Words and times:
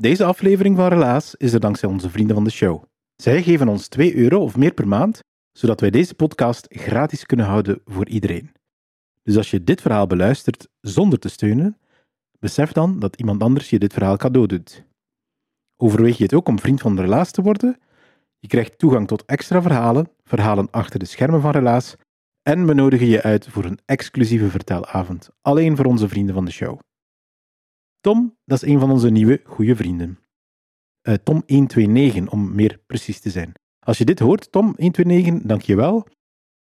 Deze 0.00 0.24
aflevering 0.24 0.76
van 0.76 0.88
Relaas 0.88 1.34
is 1.34 1.52
er 1.52 1.60
dankzij 1.60 1.88
onze 1.88 2.10
vrienden 2.10 2.34
van 2.34 2.44
de 2.44 2.50
show. 2.50 2.82
Zij 3.14 3.42
geven 3.42 3.68
ons 3.68 3.88
2 3.88 4.16
euro 4.16 4.40
of 4.40 4.56
meer 4.56 4.72
per 4.72 4.88
maand, 4.88 5.20
zodat 5.52 5.80
wij 5.80 5.90
deze 5.90 6.14
podcast 6.14 6.66
gratis 6.68 7.26
kunnen 7.26 7.46
houden 7.46 7.80
voor 7.84 8.08
iedereen. 8.08 8.52
Dus 9.22 9.36
als 9.36 9.50
je 9.50 9.64
dit 9.64 9.80
verhaal 9.80 10.06
beluistert 10.06 10.68
zonder 10.80 11.18
te 11.18 11.28
steunen, 11.28 11.78
besef 12.38 12.72
dan 12.72 12.98
dat 12.98 13.16
iemand 13.16 13.42
anders 13.42 13.70
je 13.70 13.78
dit 13.78 13.92
verhaal 13.92 14.16
cadeau 14.16 14.46
doet. 14.46 14.84
Overweeg 15.76 16.16
je 16.16 16.22
het 16.22 16.34
ook 16.34 16.48
om 16.48 16.58
vriend 16.58 16.80
van 16.80 17.00
Relaas 17.00 17.30
te 17.30 17.42
worden? 17.42 17.78
Je 18.38 18.48
krijgt 18.48 18.78
toegang 18.78 19.06
tot 19.06 19.24
extra 19.24 19.62
verhalen, 19.62 20.10
verhalen 20.24 20.70
achter 20.70 20.98
de 20.98 21.04
schermen 21.04 21.40
van 21.40 21.50
Relaas 21.50 21.96
en 22.42 22.66
we 22.66 22.74
nodigen 22.74 23.06
je 23.06 23.22
uit 23.22 23.48
voor 23.48 23.64
een 23.64 23.78
exclusieve 23.84 24.50
vertelavond, 24.50 25.30
alleen 25.42 25.76
voor 25.76 25.84
onze 25.84 26.08
vrienden 26.08 26.34
van 26.34 26.44
de 26.44 26.50
show. 26.50 26.78
Tom, 28.06 28.36
dat 28.44 28.62
is 28.62 28.68
een 28.68 28.78
van 28.78 28.90
onze 28.90 29.10
nieuwe 29.10 29.40
goede 29.44 29.76
vrienden. 29.76 30.18
Uh, 31.02 31.14
Tom 31.14 31.42
129, 31.46 32.32
om 32.32 32.54
meer 32.54 32.80
precies 32.86 33.20
te 33.20 33.30
zijn. 33.30 33.52
Als 33.78 33.98
je 33.98 34.04
dit 34.04 34.18
hoort, 34.18 34.52
Tom 34.52 34.74
129, 34.76 35.48
dank 35.48 35.62
je 35.62 35.76
wel. 35.76 36.06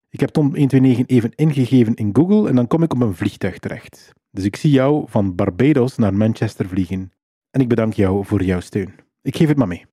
Ik 0.09 0.21
heb 0.21 0.29
Tom 0.29 0.45
129 0.45 1.17
even 1.17 1.33
ingegeven 1.35 1.95
in 1.95 2.11
Google 2.13 2.49
en 2.49 2.55
dan 2.55 2.67
kom 2.67 2.83
ik 2.83 2.93
op 2.93 3.01
een 3.01 3.15
vliegtuig 3.15 3.59
terecht. 3.59 4.13
Dus 4.31 4.45
ik 4.45 4.57
zie 4.57 4.71
jou 4.71 5.05
van 5.09 5.35
Barbados 5.35 5.97
naar 5.97 6.15
Manchester 6.15 6.69
vliegen. 6.69 7.13
En 7.51 7.61
ik 7.61 7.69
bedank 7.69 7.93
jou 7.93 8.25
voor 8.25 8.43
jouw 8.43 8.61
steun. 8.61 8.95
Ik 9.23 9.37
geef 9.37 9.49
het 9.49 9.57
maar 9.57 9.69
mee. 9.69 9.87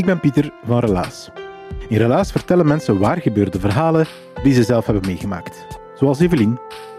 Ik 0.00 0.06
ben 0.06 0.20
Pieter 0.20 0.52
van 0.64 0.78
Relaas. 0.78 1.30
In 1.88 1.96
Relaas 1.96 2.32
vertellen 2.32 2.66
mensen 2.66 2.98
waar 2.98 3.20
gebeurde 3.20 3.60
verhalen 3.60 4.06
die 4.42 4.52
ze 4.52 4.62
zelf 4.62 4.86
hebben 4.86 5.06
meegemaakt. 5.06 5.66
Zoals 5.94 6.20
Evelien. 6.20 6.58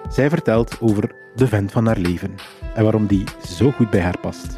Zij 0.10 0.30
vertelt 0.30 0.78
over 0.80 1.12
de 1.36 1.48
vent 1.48 1.72
van 1.72 1.86
haar 1.86 1.98
leven 1.98 2.36
en 2.76 2.84
waarom 2.84 3.08
die 3.08 3.24
zo 3.46 3.72
goed 3.72 3.90
bij 3.90 4.02
haar 4.02 4.20
past. 4.20 4.51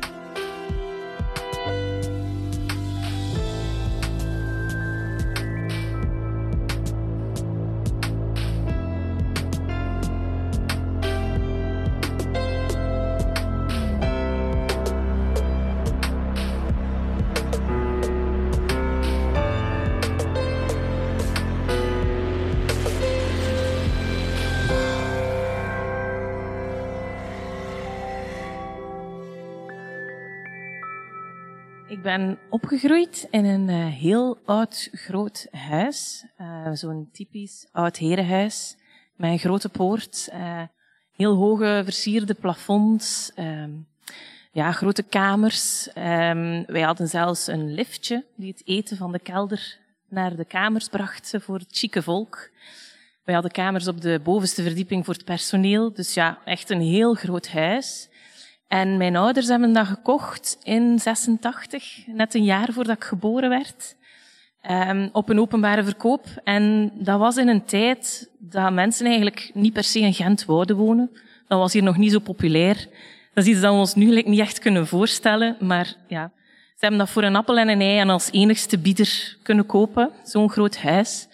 Ben 32.03 32.39
opgegroeid 32.49 33.27
in 33.29 33.45
een 33.45 33.69
uh, 33.69 33.85
heel 33.85 34.37
oud, 34.45 34.89
groot 34.91 35.47
huis. 35.51 36.25
Uh, 36.41 36.69
Zo'n 36.73 37.09
typisch 37.11 37.67
oud 37.71 37.97
herenhuis. 37.97 38.75
Met 39.15 39.31
een 39.31 39.39
grote 39.39 39.69
poort. 39.69 40.29
Uh, 40.33 40.61
heel 41.11 41.35
hoge 41.35 41.81
versierde 41.83 42.33
plafonds. 42.33 43.31
ja, 44.51 44.71
grote 44.71 45.03
kamers. 45.03 45.87
Um, 45.87 46.65
wij 46.65 46.81
hadden 46.81 47.07
zelfs 47.07 47.47
een 47.47 47.73
liftje 47.73 48.25
die 48.35 48.51
het 48.51 48.61
eten 48.65 48.97
van 48.97 49.11
de 49.11 49.19
kelder 49.19 49.77
naar 50.09 50.35
de 50.35 50.45
kamers 50.45 50.87
bracht 50.87 51.33
voor 51.39 51.57
het 51.57 51.77
chique 51.77 52.01
volk. 52.01 52.49
Wij 53.23 53.33
hadden 53.33 53.51
kamers 53.51 53.87
op 53.87 54.01
de 54.01 54.19
bovenste 54.23 54.63
verdieping 54.63 55.05
voor 55.05 55.13
het 55.13 55.25
personeel. 55.25 55.93
Dus 55.93 56.13
ja, 56.13 56.39
echt 56.45 56.69
een 56.69 56.81
heel 56.81 57.13
groot 57.13 57.47
huis. 57.47 58.09
En 58.73 58.97
mijn 58.97 59.15
ouders 59.15 59.47
hebben 59.47 59.73
dat 59.73 59.87
gekocht 59.87 60.57
in 60.63 60.99
86, 60.99 61.97
net 62.05 62.33
een 62.33 62.43
jaar 62.43 62.67
voordat 62.71 62.95
ik 62.95 63.03
geboren 63.03 63.49
werd, 63.49 63.95
um, 64.69 65.09
op 65.11 65.29
een 65.29 65.39
openbare 65.39 65.83
verkoop. 65.83 66.25
En 66.43 66.91
dat 66.93 67.19
was 67.19 67.37
in 67.37 67.47
een 67.47 67.65
tijd 67.65 68.29
dat 68.39 68.71
mensen 68.71 69.05
eigenlijk 69.05 69.51
niet 69.53 69.73
per 69.73 69.83
se 69.83 69.99
in 69.99 70.13
Gent 70.13 70.45
wouden 70.45 70.75
wonen. 70.75 71.09
Dat 71.47 71.59
was 71.59 71.73
hier 71.73 71.83
nog 71.83 71.97
niet 71.97 72.11
zo 72.11 72.19
populair. 72.19 72.87
Dat 73.33 73.43
is 73.43 73.49
iets 73.49 73.61
dat 73.61 73.73
we 73.73 73.79
ons 73.79 73.95
nu 73.95 74.21
niet 74.21 74.39
echt 74.39 74.59
kunnen 74.59 74.87
voorstellen, 74.87 75.57
maar 75.59 75.95
ja, 76.07 76.31
ze 76.49 76.79
hebben 76.79 76.99
dat 76.99 77.09
voor 77.09 77.23
een 77.23 77.35
appel 77.35 77.57
en 77.57 77.69
een 77.69 77.81
ei 77.81 77.97
en 77.97 78.09
als 78.09 78.31
enigste 78.31 78.77
bieder 78.77 79.37
kunnen 79.43 79.65
kopen, 79.65 80.11
zo'n 80.23 80.49
groot 80.49 80.77
huis. 80.77 81.27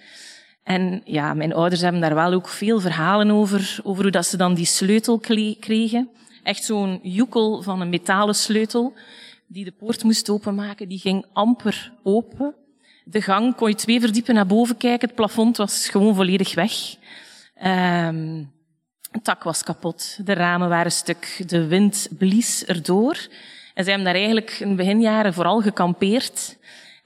En 0.64 1.02
ja, 1.06 1.34
mijn 1.34 1.54
ouders 1.54 1.82
hebben 1.82 2.02
daar 2.02 2.16
wel 2.16 2.34
ook 2.34 2.48
veel 2.48 2.80
verhalen 2.80 3.32
over, 3.32 3.80
over 3.84 4.04
hoe 4.04 4.12
dat 4.12 4.26
ze 4.26 4.38
dan 4.38 4.54
die 4.54 4.66
sleutel 4.66 5.20
kregen. 5.60 6.10
Echt 6.44 6.64
zo'n 6.64 7.00
joekel 7.04 7.62
van 7.62 7.82
een 7.82 7.90
metalen 7.90 8.36
sleutel 8.36 8.94
die 9.48 9.66
de 9.66 9.72
poort 9.72 10.04
moest 10.04 10.30
openmaken. 10.30 10.88
Die 10.88 11.00
ging 11.00 11.26
amper 11.34 11.94
open. 12.04 12.56
De 13.04 13.22
gang 13.22 13.56
kon 13.56 13.70
je 13.70 13.76
twee 13.76 14.00
verdiepen 14.00 14.34
naar 14.34 14.46
boven 14.46 14.78
kijken. 14.78 15.08
Het 15.08 15.18
plafond 15.18 15.58
was 15.58 15.90
gewoon 15.90 16.16
volledig 16.16 16.56
weg. 16.56 16.96
Um, 17.64 18.52
het 19.12 19.24
tak 19.24 19.44
was 19.44 19.64
kapot. 19.64 20.20
De 20.26 20.34
ramen 20.34 20.70
waren 20.70 20.92
stuk. 20.92 21.44
De 21.48 21.68
wind 21.68 22.08
blies 22.18 22.66
erdoor. 22.66 23.28
En 23.74 23.84
zij 23.84 23.94
hebben 23.94 24.04
daar 24.04 24.22
eigenlijk 24.22 24.52
in 24.60 24.76
beginjaren 24.76 25.34
vooral 25.34 25.62
gekampeerd. 25.62 26.58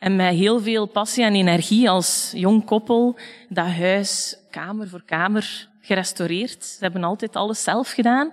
En 0.04 0.16
met 0.16 0.36
heel 0.36 0.62
veel 0.62 0.86
passie 0.86 1.24
en 1.24 1.36
energie 1.36 1.90
als 1.90 2.32
jong 2.36 2.66
koppel 2.66 3.18
dat 3.50 3.66
huis 3.66 4.38
kamer 4.50 4.90
voor 4.90 5.04
kamer 5.06 5.68
gerestaureerd. 5.82 6.66
Ze 6.66 6.78
hebben 6.80 7.04
altijd 7.04 7.36
alles 7.36 7.64
zelf 7.64 7.92
gedaan 7.92 8.32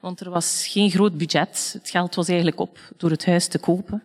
want 0.00 0.20
er 0.20 0.30
was 0.30 0.66
geen 0.70 0.90
groot 0.90 1.16
budget. 1.16 1.70
Het 1.72 1.90
geld 1.90 2.14
was 2.14 2.28
eigenlijk 2.28 2.60
op 2.60 2.78
door 2.96 3.10
het 3.10 3.26
huis 3.26 3.46
te 3.46 3.58
kopen. 3.58 4.02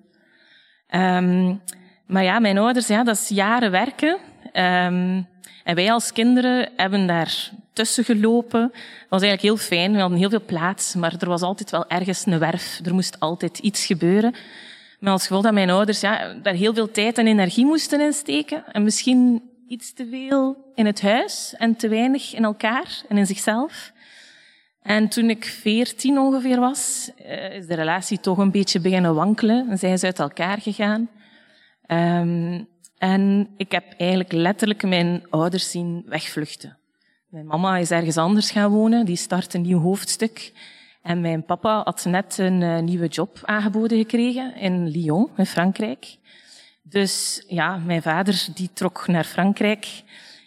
Um, 0.89 1.61
maar 2.05 2.23
ja, 2.23 2.39
mijn 2.39 2.57
ouders, 2.57 2.87
ja, 2.87 3.03
dat 3.03 3.15
is 3.15 3.29
jaren 3.29 3.71
werken. 3.71 4.17
Um, 4.43 5.27
en 5.63 5.75
wij 5.75 5.91
als 5.91 6.11
kinderen 6.11 6.69
hebben 6.75 7.07
daar 7.07 7.51
tussen 7.73 8.03
gelopen. 8.03 8.61
Het 8.61 9.09
was 9.09 9.21
eigenlijk 9.21 9.41
heel 9.41 9.67
fijn. 9.67 9.93
We 9.93 9.99
hadden 9.99 10.17
heel 10.17 10.29
veel 10.29 10.45
plaats, 10.45 10.95
maar 10.95 11.15
er 11.19 11.29
was 11.29 11.41
altijd 11.41 11.71
wel 11.71 11.89
ergens 11.89 12.25
een 12.25 12.39
werf. 12.39 12.79
Er 12.83 12.93
moest 12.93 13.19
altijd 13.19 13.57
iets 13.57 13.85
gebeuren. 13.85 14.33
Maar 14.99 15.11
als 15.11 15.21
gevolg 15.21 15.43
dat 15.43 15.53
mijn 15.53 15.69
ouders 15.69 15.99
ja, 15.99 16.33
daar 16.33 16.53
heel 16.53 16.73
veel 16.73 16.91
tijd 16.91 17.17
en 17.17 17.27
energie 17.27 17.65
moesten 17.65 18.01
insteken. 18.01 18.63
En 18.71 18.83
misschien 18.83 19.41
iets 19.67 19.93
te 19.93 20.07
veel 20.09 20.71
in 20.75 20.85
het 20.85 21.01
huis 21.01 21.55
en 21.57 21.75
te 21.75 21.87
weinig 21.87 22.35
in 22.35 22.43
elkaar 22.43 23.01
en 23.09 23.17
in 23.17 23.25
zichzelf. 23.25 23.91
En 24.81 25.07
toen 25.07 25.29
ik 25.29 25.45
veertien 25.45 26.19
ongeveer 26.19 26.59
was, 26.59 27.11
eh, 27.17 27.55
is 27.55 27.67
de 27.67 27.75
relatie 27.75 28.19
toch 28.19 28.37
een 28.37 28.51
beetje 28.51 28.79
beginnen 28.79 29.15
wankelen. 29.15 29.69
En 29.69 29.77
zijn 29.77 29.99
ze 29.99 30.05
uit 30.05 30.19
elkaar 30.19 30.61
gegaan. 30.61 31.09
Um, 31.87 32.67
en 32.97 33.49
ik 33.57 33.71
heb 33.71 33.83
eigenlijk 33.97 34.31
letterlijk 34.31 34.83
mijn 34.83 35.25
ouders 35.29 35.71
zien 35.71 36.03
wegvluchten. 36.05 36.77
Mijn 37.29 37.45
mama 37.45 37.77
is 37.77 37.91
ergens 37.91 38.17
anders 38.17 38.51
gaan 38.51 38.71
wonen, 38.71 39.05
die 39.05 39.15
start 39.15 39.53
een 39.53 39.61
nieuw 39.61 39.79
hoofdstuk. 39.79 40.51
En 41.07 41.21
mijn 41.21 41.45
papa 41.45 41.81
had 41.83 42.05
net 42.05 42.37
een 42.37 42.61
uh, 42.61 42.79
nieuwe 42.79 43.07
job 43.07 43.39
aangeboden 43.43 43.97
gekregen 43.97 44.55
in 44.55 44.87
Lyon, 44.87 45.29
in 45.37 45.45
Frankrijk. 45.45 46.17
Dus 46.81 47.43
ja, 47.47 47.77
mijn 47.77 48.01
vader 48.01 48.47
die 48.53 48.69
trok 48.73 49.07
naar 49.07 49.23
Frankrijk. 49.23 50.03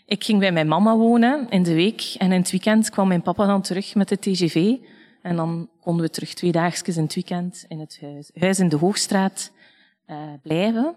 Ik 0.07 0.25
ging 0.25 0.39
bij 0.39 0.53
mijn 0.53 0.69
mama 0.69 0.97
wonen 0.97 1.47
in 1.49 1.63
de 1.63 1.75
week 1.75 2.15
en 2.19 2.33
in 2.33 2.41
het 2.41 2.51
weekend 2.51 2.91
kwam 2.91 3.09
mijn 3.09 3.23
papa 3.23 3.47
dan 3.47 3.63
terug 3.63 3.95
met 3.95 4.09
de 4.09 4.19
TGV. 4.19 4.77
En 5.23 5.37
dan 5.37 5.69
konden 5.81 6.05
we 6.05 6.11
terug 6.11 6.35
twee 6.35 6.53
dagjes 6.53 6.97
in 6.97 7.03
het 7.03 7.15
weekend 7.15 7.65
in 7.69 7.81
het 7.81 7.99
huis, 8.01 8.31
huis 8.35 8.59
in 8.59 8.69
de 8.69 8.77
Hoogstraat 8.77 9.53
uh, 10.07 10.17
blijven. 10.43 10.95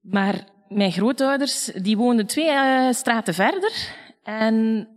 Maar 0.00 0.44
mijn 0.68 0.92
grootouders 0.92 1.64
die 1.64 1.96
woonden 1.96 2.26
twee 2.26 2.50
uh, 2.50 2.92
straten 2.92 3.34
verder. 3.34 3.72
En 4.22 4.88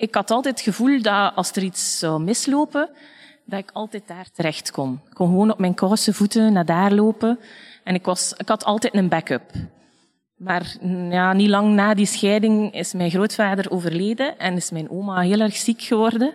ik 0.00 0.14
had 0.14 0.30
altijd 0.30 0.54
het 0.54 0.64
gevoel 0.64 1.02
dat 1.02 1.34
als 1.34 1.50
er 1.50 1.62
iets 1.62 1.98
zou 1.98 2.22
mislopen, 2.22 2.90
dat 3.44 3.58
ik 3.58 3.70
altijd 3.72 4.02
daar 4.06 4.30
terecht 4.32 4.70
kon. 4.70 5.00
Ik 5.08 5.14
kon 5.14 5.28
gewoon 5.28 5.52
op 5.52 5.58
mijn 5.58 5.74
koude 5.74 6.12
voeten 6.12 6.52
naar 6.52 6.64
daar 6.64 6.92
lopen. 6.92 7.38
En 7.84 7.94
ik, 7.94 8.04
was, 8.04 8.34
ik 8.36 8.48
had 8.48 8.64
altijd 8.64 8.94
een 8.94 9.08
backup. 9.08 9.52
Maar 10.36 10.76
ja, 11.10 11.32
niet 11.32 11.48
lang 11.48 11.74
na 11.74 11.94
die 11.94 12.06
scheiding 12.06 12.74
is 12.74 12.92
mijn 12.92 13.10
grootvader 13.10 13.70
overleden 13.70 14.38
en 14.38 14.56
is 14.56 14.70
mijn 14.70 14.90
oma 14.90 15.20
heel 15.20 15.40
erg 15.40 15.56
ziek 15.56 15.82
geworden. 15.82 16.34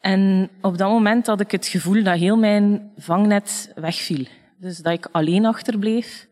En 0.00 0.50
op 0.60 0.78
dat 0.78 0.88
moment 0.88 1.26
had 1.26 1.40
ik 1.40 1.50
het 1.50 1.66
gevoel 1.66 2.02
dat 2.02 2.18
heel 2.18 2.36
mijn 2.36 2.92
vangnet 2.96 3.72
wegviel. 3.74 4.26
Dus 4.58 4.78
dat 4.78 4.92
ik 4.92 5.08
alleen 5.12 5.46
achterbleef. 5.46 6.28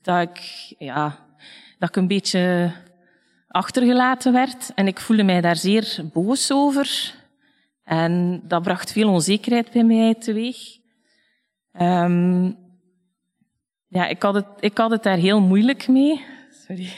Dat 0.00 0.20
ik, 0.20 0.40
ja, 0.78 1.18
dat 1.78 1.88
ik 1.88 1.96
een 1.96 2.06
beetje 2.08 2.72
achtergelaten 3.52 4.32
werd. 4.32 4.72
En 4.74 4.86
ik 4.86 5.00
voelde 5.00 5.22
mij 5.22 5.40
daar 5.40 5.56
zeer 5.56 6.00
boos 6.12 6.52
over. 6.52 7.14
En 7.84 8.42
dat 8.44 8.62
bracht 8.62 8.92
veel 8.92 9.08
onzekerheid 9.08 9.70
bij 9.70 9.84
mij 9.84 10.14
teweeg. 10.14 10.56
Um, 11.80 12.56
ja, 13.86 14.06
ik 14.06 14.22
had, 14.22 14.34
het, 14.34 14.46
ik 14.60 14.78
had 14.78 14.90
het 14.90 15.02
daar 15.02 15.16
heel 15.16 15.40
moeilijk 15.40 15.88
mee. 15.88 16.24
Sorry. 16.66 16.92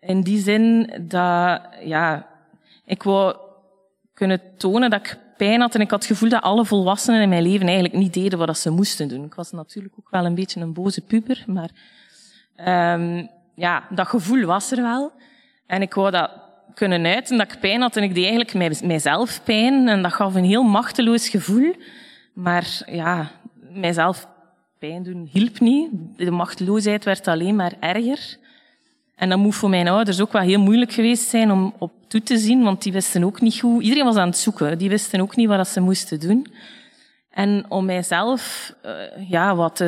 In 0.00 0.20
die 0.20 0.38
zin 0.38 0.90
dat, 1.00 1.60
ja, 1.84 2.28
ik 2.84 3.02
wou 3.02 3.36
kunnen 4.12 4.40
tonen 4.56 4.90
dat 4.90 5.00
ik 5.00 5.18
pijn 5.36 5.60
had 5.60 5.74
en 5.74 5.80
ik 5.80 5.90
had 5.90 6.02
het 6.02 6.12
gevoel 6.12 6.28
dat 6.28 6.42
alle 6.42 6.64
volwassenen 6.64 7.22
in 7.22 7.28
mijn 7.28 7.42
leven 7.42 7.66
eigenlijk 7.66 7.94
niet 7.94 8.14
deden 8.14 8.38
wat 8.38 8.58
ze 8.58 8.70
moesten 8.70 9.08
doen. 9.08 9.24
Ik 9.24 9.34
was 9.34 9.50
natuurlijk 9.50 9.94
ook 9.98 10.10
wel 10.10 10.24
een 10.24 10.34
beetje 10.34 10.60
een 10.60 10.72
boze 10.72 11.00
puber, 11.00 11.44
maar 11.46 11.70
um, 12.94 13.28
ja, 13.54 13.84
dat 13.90 14.08
gevoel 14.08 14.44
was 14.44 14.70
er 14.70 14.82
wel. 14.82 15.12
En 15.66 15.82
ik 15.82 15.94
wou 15.94 16.10
dat 16.10 16.30
kunnen 16.74 17.06
uiten, 17.06 17.38
dat 17.38 17.52
ik 17.52 17.60
pijn 17.60 17.80
had 17.80 17.96
en 17.96 18.02
ik 18.02 18.14
deed 18.14 18.24
eigenlijk 18.24 18.82
mijzelf 18.82 19.40
pijn 19.44 19.88
en 19.88 20.02
dat 20.02 20.12
gaf 20.12 20.34
een 20.34 20.44
heel 20.44 20.62
machteloos 20.62 21.28
gevoel. 21.28 21.74
Maar 22.32 22.82
ja, 22.86 23.30
mijzelf 23.70 24.28
pijn 24.78 25.02
doen 25.02 25.28
hielp 25.32 25.60
niet. 25.60 25.90
De 26.16 26.30
machteloosheid 26.30 27.04
werd 27.04 27.28
alleen 27.28 27.56
maar 27.56 27.72
erger. 27.80 28.36
En 29.16 29.28
dat 29.28 29.38
moet 29.38 29.54
voor 29.54 29.68
mijn 29.68 29.88
ouders 29.88 30.20
ook 30.20 30.32
wel 30.32 30.42
heel 30.42 30.60
moeilijk 30.60 30.92
geweest 30.92 31.28
zijn 31.28 31.50
om 31.50 31.74
op 31.78 31.92
toe 32.08 32.22
te 32.22 32.38
zien, 32.38 32.62
want 32.62 32.82
die 32.82 32.92
wisten 32.92 33.24
ook 33.24 33.40
niet 33.40 33.60
hoe. 33.60 33.82
Iedereen 33.82 34.04
was 34.04 34.16
aan 34.16 34.28
het 34.28 34.38
zoeken. 34.38 34.78
Die 34.78 34.88
wisten 34.88 35.20
ook 35.20 35.36
niet 35.36 35.48
wat 35.48 35.68
ze 35.68 35.80
moesten 35.80 36.20
doen. 36.20 36.46
En 37.30 37.64
om 37.68 37.84
mijzelf 37.84 38.74
uh, 38.84 39.30
ja, 39.30 39.54
wat 39.54 39.84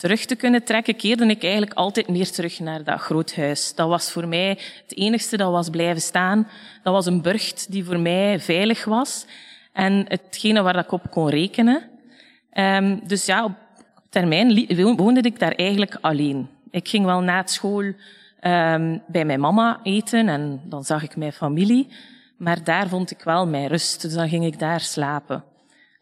terug 0.00 0.24
te 0.24 0.36
kunnen 0.36 0.64
trekken, 0.64 0.96
keerde 0.96 1.26
ik 1.26 1.42
eigenlijk 1.42 1.74
altijd 1.74 2.08
meer 2.08 2.30
terug 2.30 2.58
naar 2.58 2.84
dat 2.84 3.00
groot 3.00 3.34
huis. 3.34 3.74
Dat 3.74 3.88
was 3.88 4.10
voor 4.10 4.28
mij 4.28 4.58
het 4.82 4.96
enigste 4.96 5.36
dat 5.36 5.50
was 5.50 5.70
blijven 5.70 6.02
staan. 6.02 6.48
Dat 6.82 6.92
was 6.92 7.06
een 7.06 7.22
burcht 7.22 7.72
die 7.72 7.84
voor 7.84 7.98
mij 7.98 8.40
veilig 8.40 8.84
was. 8.84 9.26
En 9.72 10.04
hetgene 10.08 10.62
waar 10.62 10.76
ik 10.76 10.92
op 10.92 11.10
kon 11.10 11.28
rekenen. 11.28 11.82
Um, 12.52 13.00
dus 13.06 13.26
ja, 13.26 13.44
op 13.44 13.52
termijn 14.08 14.66
woonde 14.96 15.20
ik 15.20 15.38
daar 15.38 15.52
eigenlijk 15.52 15.98
alleen. 16.00 16.48
Ik 16.70 16.88
ging 16.88 17.04
wel 17.04 17.20
na 17.20 17.42
school 17.46 17.82
um, 17.82 19.02
bij 19.06 19.24
mijn 19.24 19.40
mama 19.40 19.80
eten 19.82 20.28
en 20.28 20.60
dan 20.64 20.84
zag 20.84 21.02
ik 21.02 21.16
mijn 21.16 21.32
familie. 21.32 21.88
Maar 22.36 22.64
daar 22.64 22.88
vond 22.88 23.10
ik 23.10 23.22
wel 23.22 23.46
mijn 23.46 23.66
rust, 23.66 24.02
dus 24.02 24.12
dan 24.12 24.28
ging 24.28 24.44
ik 24.44 24.58
daar 24.58 24.80
slapen. 24.80 25.44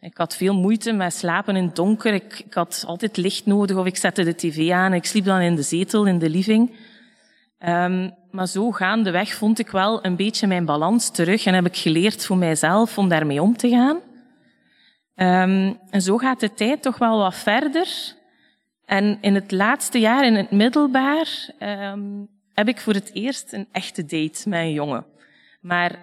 Ik 0.01 0.17
had 0.17 0.37
veel 0.37 0.55
moeite 0.55 0.93
met 0.93 1.15
slapen 1.15 1.57
in 1.57 1.65
het 1.65 1.77
donker. 1.77 2.15
Ik, 2.15 2.39
ik 2.47 2.55
had 2.55 2.85
altijd 2.87 3.17
licht 3.17 3.47
nodig 3.47 3.77
of 3.77 3.87
ik 3.87 3.97
zette 3.97 4.25
de 4.25 4.35
tv 4.35 4.71
aan. 4.71 4.93
Ik 4.93 5.05
sliep 5.05 5.25
dan 5.25 5.41
in 5.41 5.55
de 5.55 5.63
zetel 5.63 6.07
in 6.07 6.19
de 6.19 6.31
living. 6.31 6.77
Um, 7.59 8.15
maar 8.31 8.47
zo 8.47 8.71
gaandeweg 8.71 9.35
vond 9.35 9.59
ik 9.59 9.71
wel 9.71 10.05
een 10.05 10.17
beetje 10.17 10.47
mijn 10.47 10.65
balans 10.65 11.11
terug 11.11 11.47
en 11.47 11.55
heb 11.55 11.67
ik 11.67 11.77
geleerd 11.77 12.27
voor 12.27 12.37
mijzelf 12.37 12.99
om 12.99 13.09
daarmee 13.09 13.43
om 13.43 13.57
te 13.57 13.69
gaan. 13.69 13.97
Um, 15.15 15.79
en 15.91 16.03
zo 16.03 16.17
gaat 16.17 16.41
de 16.41 16.55
tijd 16.55 16.83
toch 16.83 16.99
wel 16.99 17.19
wat 17.19 17.35
verder. 17.35 17.89
En 18.85 19.19
in 19.21 19.35
het 19.35 19.53
laatste 19.53 19.99
jaar, 19.99 20.27
in 20.27 20.35
het 20.35 20.51
middelbaar, 20.51 21.51
um, 21.61 22.29
heb 22.53 22.69
ik 22.69 22.81
voor 22.81 22.95
het 22.95 23.11
eerst 23.13 23.53
een 23.53 23.69
echte 23.73 24.05
date 24.05 24.49
met 24.49 24.61
een 24.61 24.73
jongen. 24.73 25.07
Maar 25.61 25.99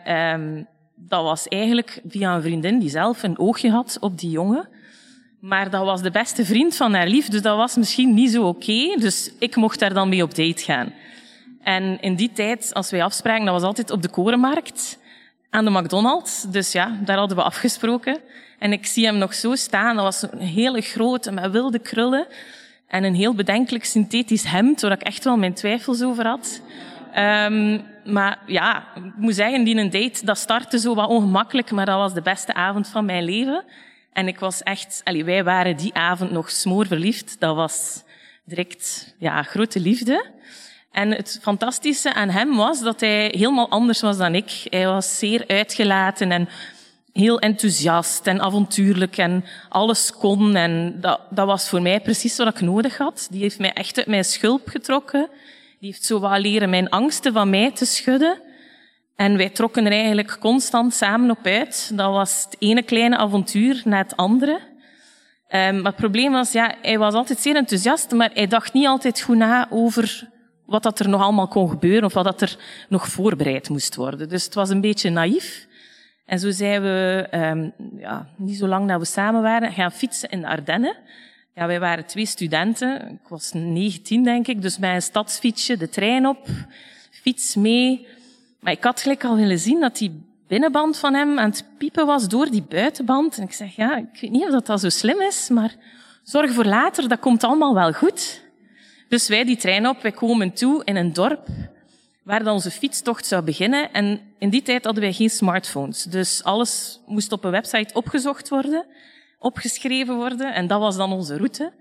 dat 0.95 1.23
was 1.23 1.47
eigenlijk 1.47 2.01
via 2.07 2.35
een 2.35 2.41
vriendin 2.41 2.79
die 2.79 2.89
zelf 2.89 3.23
een 3.23 3.39
oogje 3.39 3.69
had 3.69 3.97
op 3.99 4.19
die 4.19 4.29
jongen. 4.29 4.69
Maar 5.39 5.69
dat 5.69 5.85
was 5.85 6.01
de 6.01 6.11
beste 6.11 6.45
vriend 6.45 6.75
van 6.75 6.93
haar 6.93 7.07
lief, 7.07 7.27
dus 7.27 7.41
dat 7.41 7.57
was 7.57 7.75
misschien 7.75 8.13
niet 8.13 8.31
zo 8.31 8.47
oké. 8.47 8.95
Dus 8.99 9.31
ik 9.39 9.55
mocht 9.55 9.79
daar 9.79 9.93
dan 9.93 10.09
mee 10.09 10.23
op 10.23 10.35
date 10.35 10.63
gaan. 10.63 10.93
En 11.61 12.01
in 12.01 12.15
die 12.15 12.31
tijd, 12.31 12.73
als 12.73 12.91
wij 12.91 13.03
afspraken, 13.03 13.45
dat 13.45 13.53
was 13.53 13.63
altijd 13.63 13.91
op 13.91 14.01
de 14.01 14.09
Korenmarkt 14.09 14.97
aan 15.49 15.65
de 15.65 15.71
McDonald's. 15.71 16.45
Dus 16.49 16.71
ja, 16.71 16.97
daar 17.05 17.17
hadden 17.17 17.37
we 17.37 17.43
afgesproken. 17.43 18.17
En 18.59 18.71
ik 18.71 18.85
zie 18.85 19.05
hem 19.05 19.17
nog 19.17 19.33
zo 19.33 19.55
staan. 19.55 19.95
Dat 19.95 20.03
was 20.03 20.31
een 20.31 20.39
hele 20.39 20.81
grote, 20.81 21.31
met 21.31 21.51
wilde 21.51 21.79
krullen. 21.79 22.27
En 22.87 23.03
een 23.03 23.15
heel 23.15 23.33
bedenkelijk 23.33 23.85
synthetisch 23.85 24.43
hemd, 24.43 24.81
waar 24.81 24.91
ik 24.91 25.01
echt 25.01 25.23
wel 25.23 25.37
mijn 25.37 25.53
twijfels 25.53 26.01
over 26.01 26.27
had. 26.27 26.61
Um, 27.17 27.81
maar 28.05 28.39
ja, 28.45 28.87
ik 28.95 29.15
moet 29.15 29.35
zeggen, 29.35 29.63
die 29.63 29.75
een 29.75 29.89
date, 29.89 30.25
dat 30.25 30.37
startte 30.37 30.79
zo 30.79 30.95
wat 30.95 31.09
ongemakkelijk, 31.09 31.71
maar 31.71 31.85
dat 31.85 31.97
was 31.97 32.13
de 32.13 32.21
beste 32.21 32.53
avond 32.53 32.87
van 32.87 33.05
mijn 33.05 33.23
leven. 33.23 33.63
En 34.13 34.27
ik 34.27 34.39
was 34.39 34.63
echt, 34.63 35.01
allee, 35.03 35.23
wij 35.23 35.43
waren 35.43 35.77
die 35.77 35.93
avond 35.93 36.31
nog 36.31 36.49
smoorverliefd. 36.51 37.35
Dat 37.39 37.55
was 37.55 38.03
direct, 38.43 39.13
ja, 39.17 39.43
grote 39.43 39.79
liefde. 39.79 40.25
En 40.91 41.11
het 41.11 41.39
fantastische 41.41 42.13
aan 42.13 42.29
hem 42.29 42.55
was 42.55 42.81
dat 42.81 42.99
hij 42.99 43.33
helemaal 43.37 43.69
anders 43.69 44.01
was 44.01 44.17
dan 44.17 44.35
ik. 44.35 44.67
Hij 44.69 44.85
was 44.85 45.17
zeer 45.17 45.43
uitgelaten 45.47 46.31
en 46.31 46.49
heel 47.13 47.39
enthousiast 47.39 48.27
en 48.27 48.41
avontuurlijk 48.41 49.17
en 49.17 49.45
alles 49.69 50.11
kon. 50.11 50.55
En 50.55 50.97
dat, 51.01 51.19
dat 51.29 51.45
was 51.45 51.69
voor 51.69 51.81
mij 51.81 51.99
precies 51.99 52.37
wat 52.37 52.47
ik 52.47 52.61
nodig 52.61 52.97
had. 52.97 53.27
Die 53.31 53.41
heeft 53.41 53.59
mij 53.59 53.73
echt 53.73 53.97
uit 53.97 54.07
mijn 54.07 54.25
schulp 54.25 54.67
getrokken. 54.67 55.29
Die 55.79 55.89
heeft 55.89 56.05
zo 56.05 56.19
wat 56.19 56.39
leren 56.39 56.69
mijn 56.69 56.89
angsten 56.89 57.33
van 57.33 57.49
mij 57.49 57.71
te 57.71 57.85
schudden. 57.85 58.41
En 59.15 59.37
wij 59.37 59.49
trokken 59.49 59.85
er 59.85 59.91
eigenlijk 59.91 60.37
constant 60.39 60.93
samen 60.93 61.29
op 61.29 61.45
uit. 61.45 61.91
Dat 61.93 62.11
was 62.11 62.43
het 62.43 62.55
ene 62.59 62.83
kleine 62.83 63.17
avontuur 63.17 63.81
na 63.83 63.97
het 63.97 64.15
andere. 64.15 64.51
Um, 65.49 65.75
maar 65.75 65.91
het 65.91 65.95
probleem 65.95 66.31
was, 66.31 66.51
ja, 66.51 66.75
hij 66.81 66.97
was 66.97 67.13
altijd 67.13 67.39
zeer 67.39 67.55
enthousiast, 67.55 68.11
maar 68.11 68.31
hij 68.33 68.47
dacht 68.47 68.73
niet 68.73 68.87
altijd 68.87 69.21
goed 69.21 69.37
na 69.37 69.67
over 69.69 70.29
wat 70.65 70.83
dat 70.83 70.99
er 70.99 71.09
nog 71.09 71.21
allemaal 71.21 71.47
kon 71.47 71.69
gebeuren 71.69 72.03
of 72.03 72.13
wat 72.13 72.23
dat 72.23 72.41
er 72.41 72.57
nog 72.89 73.07
voorbereid 73.07 73.69
moest 73.69 73.95
worden. 73.95 74.29
Dus 74.29 74.43
het 74.45 74.53
was 74.53 74.69
een 74.69 74.81
beetje 74.81 75.09
naïef. 75.09 75.67
En 76.25 76.39
zo 76.39 76.51
zijn 76.51 76.81
we, 76.81 77.27
um, 77.31 77.73
ja, 77.97 78.27
niet 78.37 78.57
zo 78.57 78.67
lang 78.67 78.87
dat 78.87 78.99
we 78.99 79.05
samen 79.05 79.41
waren, 79.41 79.71
gaan 79.71 79.91
fietsen 79.91 80.29
in 80.29 80.41
de 80.41 80.47
Ardennen. 80.47 80.95
Ja, 81.55 81.67
wij 81.67 81.79
waren 81.79 82.05
twee 82.05 82.25
studenten. 82.25 83.11
Ik 83.23 83.27
was 83.27 83.51
19, 83.53 84.23
denk 84.23 84.47
ik. 84.47 84.61
Dus 84.61 84.77
een 84.81 85.01
stadsfietsje 85.01 85.77
de 85.77 85.89
trein 85.89 86.27
op, 86.27 86.47
fiets 87.11 87.55
mee. 87.55 88.07
Maar 88.59 88.71
ik 88.73 88.83
had 88.83 89.01
gelijk 89.01 89.23
al 89.23 89.35
willen 89.35 89.59
zien 89.59 89.79
dat 89.79 89.97
die 89.97 90.23
binnenband 90.47 90.97
van 90.97 91.13
hem 91.13 91.39
aan 91.39 91.49
het 91.49 91.65
piepen 91.77 92.05
was 92.05 92.27
door 92.27 92.49
die 92.49 92.61
buitenband. 92.61 93.37
En 93.37 93.43
ik 93.43 93.53
zeg, 93.53 93.75
ja, 93.75 93.97
ik 93.97 94.21
weet 94.21 94.31
niet 94.31 94.43
of 94.43 94.51
dat, 94.51 94.65
dat 94.65 94.79
zo 94.79 94.89
slim 94.89 95.21
is, 95.21 95.49
maar 95.49 95.75
zorg 96.23 96.51
voor 96.51 96.65
later, 96.65 97.07
dat 97.07 97.19
komt 97.19 97.43
allemaal 97.43 97.73
wel 97.73 97.93
goed. 97.93 98.41
Dus 99.09 99.27
wij 99.27 99.43
die 99.43 99.57
trein 99.57 99.87
op, 99.87 100.01
wij 100.01 100.11
komen 100.11 100.53
toe 100.53 100.81
in 100.83 100.95
een 100.95 101.13
dorp 101.13 101.47
waar 102.23 102.43
dan 102.43 102.53
onze 102.53 102.71
fietstocht 102.71 103.25
zou 103.25 103.43
beginnen. 103.43 103.93
En 103.93 104.21
in 104.37 104.49
die 104.49 104.61
tijd 104.61 104.85
hadden 104.85 105.03
wij 105.03 105.13
geen 105.13 105.29
smartphones. 105.29 106.03
Dus 106.03 106.43
alles 106.43 106.99
moest 107.05 107.31
op 107.31 107.43
een 107.43 107.51
website 107.51 107.93
opgezocht 107.93 108.49
worden, 108.49 108.85
opgeschreven 109.39 110.15
worden. 110.15 110.53
En 110.53 110.67
dat 110.67 110.79
was 110.79 110.95
dan 110.95 111.11
onze 111.11 111.37
route. 111.37 111.73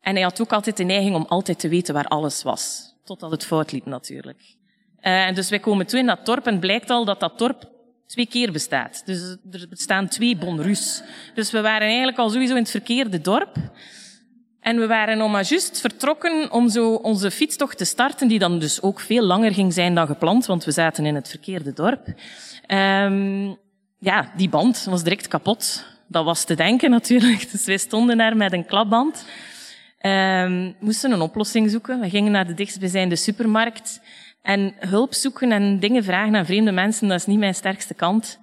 En 0.00 0.14
hij 0.14 0.22
had 0.22 0.40
ook 0.40 0.52
altijd 0.52 0.76
de 0.76 0.84
neiging 0.84 1.14
om 1.14 1.24
altijd 1.28 1.58
te 1.58 1.68
weten 1.68 1.94
waar 1.94 2.06
alles 2.06 2.42
was. 2.42 2.94
Totdat 3.04 3.30
het 3.30 3.44
fout 3.44 3.72
liep 3.72 3.86
natuurlijk. 3.86 4.56
Uh, 5.00 5.32
dus 5.32 5.48
wij 5.48 5.58
komen 5.58 5.86
toe 5.86 5.98
in 5.98 6.06
dat 6.06 6.26
dorp 6.26 6.46
en 6.46 6.58
blijkt 6.58 6.90
al 6.90 7.04
dat 7.04 7.20
dat 7.20 7.38
dorp 7.38 7.70
twee 8.06 8.26
keer 8.26 8.52
bestaat. 8.52 9.02
Dus 9.06 9.36
er 9.50 9.66
bestaan 9.68 10.08
twee 10.08 10.36
bonrus. 10.36 11.02
Dus 11.34 11.50
we 11.50 11.60
waren 11.60 11.86
eigenlijk 11.86 12.18
al 12.18 12.30
sowieso 12.30 12.54
in 12.54 12.62
het 12.62 12.70
verkeerde 12.70 13.20
dorp. 13.20 13.56
En 14.60 14.78
we 14.78 14.86
waren 14.86 15.18
nog 15.18 15.30
maar 15.30 15.44
juist 15.44 15.80
vertrokken 15.80 16.52
om 16.52 16.68
zo 16.68 16.94
onze 16.94 17.30
fietstocht 17.30 17.78
te 17.78 17.84
starten, 17.84 18.28
die 18.28 18.38
dan 18.38 18.58
dus 18.58 18.82
ook 18.82 19.00
veel 19.00 19.22
langer 19.22 19.54
ging 19.54 19.72
zijn 19.72 19.94
dan 19.94 20.06
gepland, 20.06 20.46
want 20.46 20.64
we 20.64 20.70
zaten 20.70 21.06
in 21.06 21.14
het 21.14 21.28
verkeerde 21.28 21.72
dorp. 21.72 22.06
Um, 22.68 23.58
ja, 23.98 24.32
die 24.36 24.48
band 24.48 24.84
was 24.84 25.02
direct 25.02 25.28
kapot. 25.28 25.86
Dat 26.06 26.24
was 26.24 26.44
te 26.44 26.54
denken 26.54 26.90
natuurlijk. 26.90 27.46
Dus 27.52 27.64
wij 27.64 27.78
stonden 27.78 28.18
daar 28.18 28.36
met 28.36 28.52
een 28.52 28.66
klapband. 28.66 29.26
Um, 30.00 30.74
moesten 30.80 31.12
een 31.12 31.20
oplossing 31.20 31.70
zoeken. 31.70 32.00
We 32.00 32.08
gingen 32.08 32.32
naar 32.32 32.46
de 32.46 32.54
dichtstbijzijnde 32.54 33.16
supermarkt. 33.16 34.00
En 34.42 34.74
hulp 34.78 35.14
zoeken 35.14 35.52
en 35.52 35.78
dingen 35.78 36.04
vragen 36.04 36.36
aan 36.36 36.46
vreemde 36.46 36.72
mensen, 36.72 37.08
dat 37.08 37.18
is 37.18 37.26
niet 37.26 37.38
mijn 37.38 37.54
sterkste 37.54 37.94
kant. 37.94 38.38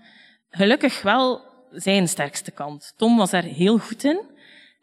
Gelukkig 0.50 1.02
wel 1.02 1.42
zijn 1.72 2.08
sterkste 2.08 2.52
kant. 2.52 2.94
Tom 2.98 3.18
was 3.18 3.30
daar 3.30 3.44
heel 3.44 3.78
goed 3.78 4.04
in. 4.04 4.20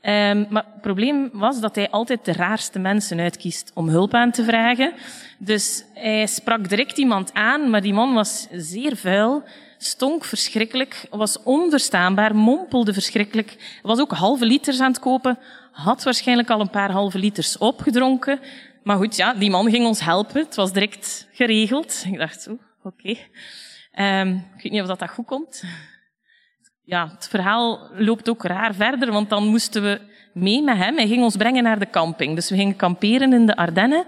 Um, 0.03 0.47
maar 0.51 0.65
het 0.73 0.81
probleem 0.81 1.31
was 1.33 1.61
dat 1.61 1.75
hij 1.75 1.91
altijd 1.91 2.25
de 2.25 2.33
raarste 2.33 2.79
mensen 2.79 3.21
uitkiest 3.21 3.71
om 3.75 3.89
hulp 3.89 4.15
aan 4.15 4.31
te 4.31 4.45
vragen. 4.45 4.93
Dus 5.39 5.85
hij 5.95 6.27
sprak 6.27 6.69
direct 6.69 6.99
iemand 6.99 7.35
aan, 7.35 7.71
maar 7.71 7.83
die 7.83 7.93
man 7.93 8.15
was 8.15 8.47
zeer 8.53 8.97
vuil, 8.97 9.45
stonk 9.79 10.25
verschrikkelijk, 10.25 11.07
was 11.11 11.43
onverstaanbaar, 11.43 12.35
mompelde 12.35 12.93
verschrikkelijk, 12.93 13.79
was 13.83 14.01
ook 14.01 14.13
halve 14.13 14.45
liters 14.45 14.81
aan 14.81 14.91
het 14.91 15.01
kopen, 15.01 15.39
had 15.73 16.03
waarschijnlijk 16.03 16.51
al 16.51 16.61
een 16.61 16.71
paar 16.71 16.91
halve 16.91 17.19
liters 17.19 17.59
opgedronken. 17.59 18.41
Maar 18.83 18.97
goed, 18.97 19.17
ja, 19.17 19.35
die 19.35 19.51
man 19.51 19.71
ging 19.71 19.87
ons 19.87 20.01
helpen. 20.01 20.45
Het 20.45 20.55
was 20.55 20.73
direct 20.73 21.29
geregeld. 21.33 22.05
Ik 22.07 22.19
dacht, 22.19 22.49
oké. 22.49 22.59
Okay. 22.83 24.21
Um, 24.23 24.35
ik 24.57 24.63
weet 24.63 24.73
niet 24.73 24.81
of 24.81 24.87
dat, 24.87 24.99
dat 24.99 25.11
goed 25.11 25.27
komt 25.27 25.63
ja, 26.89 27.09
het 27.15 27.29
verhaal 27.29 27.91
loopt 27.95 28.29
ook 28.29 28.45
raar 28.45 28.75
verder, 28.75 29.13
want 29.13 29.31
dan 29.31 29.47
moesten 29.47 29.83
we 29.83 30.01
mee 30.33 30.63
met 30.63 30.77
hem. 30.77 30.97
Hij 30.97 31.07
ging 31.07 31.23
ons 31.23 31.37
brengen 31.37 31.63
naar 31.63 31.79
de 31.79 31.91
camping. 31.91 32.35
Dus 32.35 32.51
we 32.51 32.57
gingen 32.57 32.77
kamperen 32.77 33.33
in 33.33 33.47
de 33.47 33.57
Ardennen. 33.57 34.05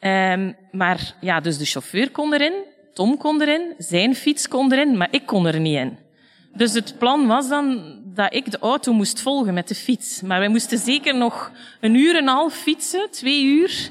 Um, 0.00 0.56
maar 0.70 1.14
ja, 1.20 1.40
dus 1.40 1.58
de 1.58 1.64
chauffeur 1.64 2.10
kon 2.10 2.34
erin, 2.34 2.64
Tom 2.96 3.16
kon 3.16 3.40
erin, 3.40 3.74
zijn 3.78 4.14
fiets 4.14 4.48
kon 4.48 4.72
erin, 4.72 4.96
maar 4.96 5.08
ik 5.10 5.26
kon 5.26 5.46
er 5.46 5.60
niet 5.60 5.76
in. 5.76 5.98
Dus 6.54 6.72
het 6.72 6.98
plan 6.98 7.26
was 7.26 7.48
dan 7.48 7.98
dat 8.04 8.34
ik 8.34 8.50
de 8.50 8.58
auto 8.58 8.92
moest 8.92 9.20
volgen 9.20 9.54
met 9.54 9.68
de 9.68 9.74
fiets. 9.74 10.20
Maar 10.22 10.38
wij 10.38 10.48
moesten 10.48 10.78
zeker 10.78 11.14
nog 11.16 11.52
een 11.80 11.94
uur 11.94 12.16
en 12.16 12.22
een 12.22 12.28
half 12.28 12.54
fietsen, 12.54 13.10
twee 13.10 13.44
uur. 13.44 13.90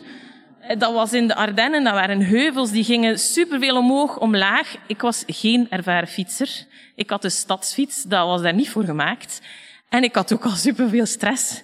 Dat 0.77 0.93
was 0.93 1.13
in 1.13 1.27
de 1.27 1.35
Ardennen, 1.35 1.83
dat 1.83 1.93
waren 1.93 2.25
heuvels, 2.25 2.71
die 2.71 2.83
gingen 2.83 3.19
superveel 3.19 3.77
omhoog, 3.77 4.19
omlaag. 4.19 4.75
Ik 4.87 5.01
was 5.01 5.23
geen 5.27 5.67
ervaren 5.69 6.07
fietser. 6.07 6.65
Ik 6.95 7.09
had 7.09 7.23
een 7.23 7.31
stadsfiets, 7.31 8.03
dat 8.03 8.25
was 8.25 8.41
daar 8.41 8.53
niet 8.53 8.69
voor 8.69 8.83
gemaakt. 8.83 9.41
En 9.89 10.03
ik 10.03 10.15
had 10.15 10.33
ook 10.33 10.43
al 10.43 10.55
superveel 10.55 11.05
stress, 11.05 11.61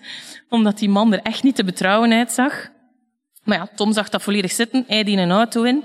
omdat 0.49 0.77
die 0.77 0.89
man 0.89 1.13
er 1.13 1.21
echt 1.21 1.43
niet 1.43 1.55
te 1.55 1.63
betrouwen 1.63 2.11
uitzag. 2.11 2.69
Maar 3.43 3.57
ja, 3.57 3.67
Tom 3.75 3.93
zag 3.93 4.09
dat 4.09 4.21
volledig 4.21 4.51
zitten, 4.51 4.83
hij 4.87 5.03
die 5.03 5.17
een 5.17 5.31
auto 5.31 5.63
in. 5.63 5.83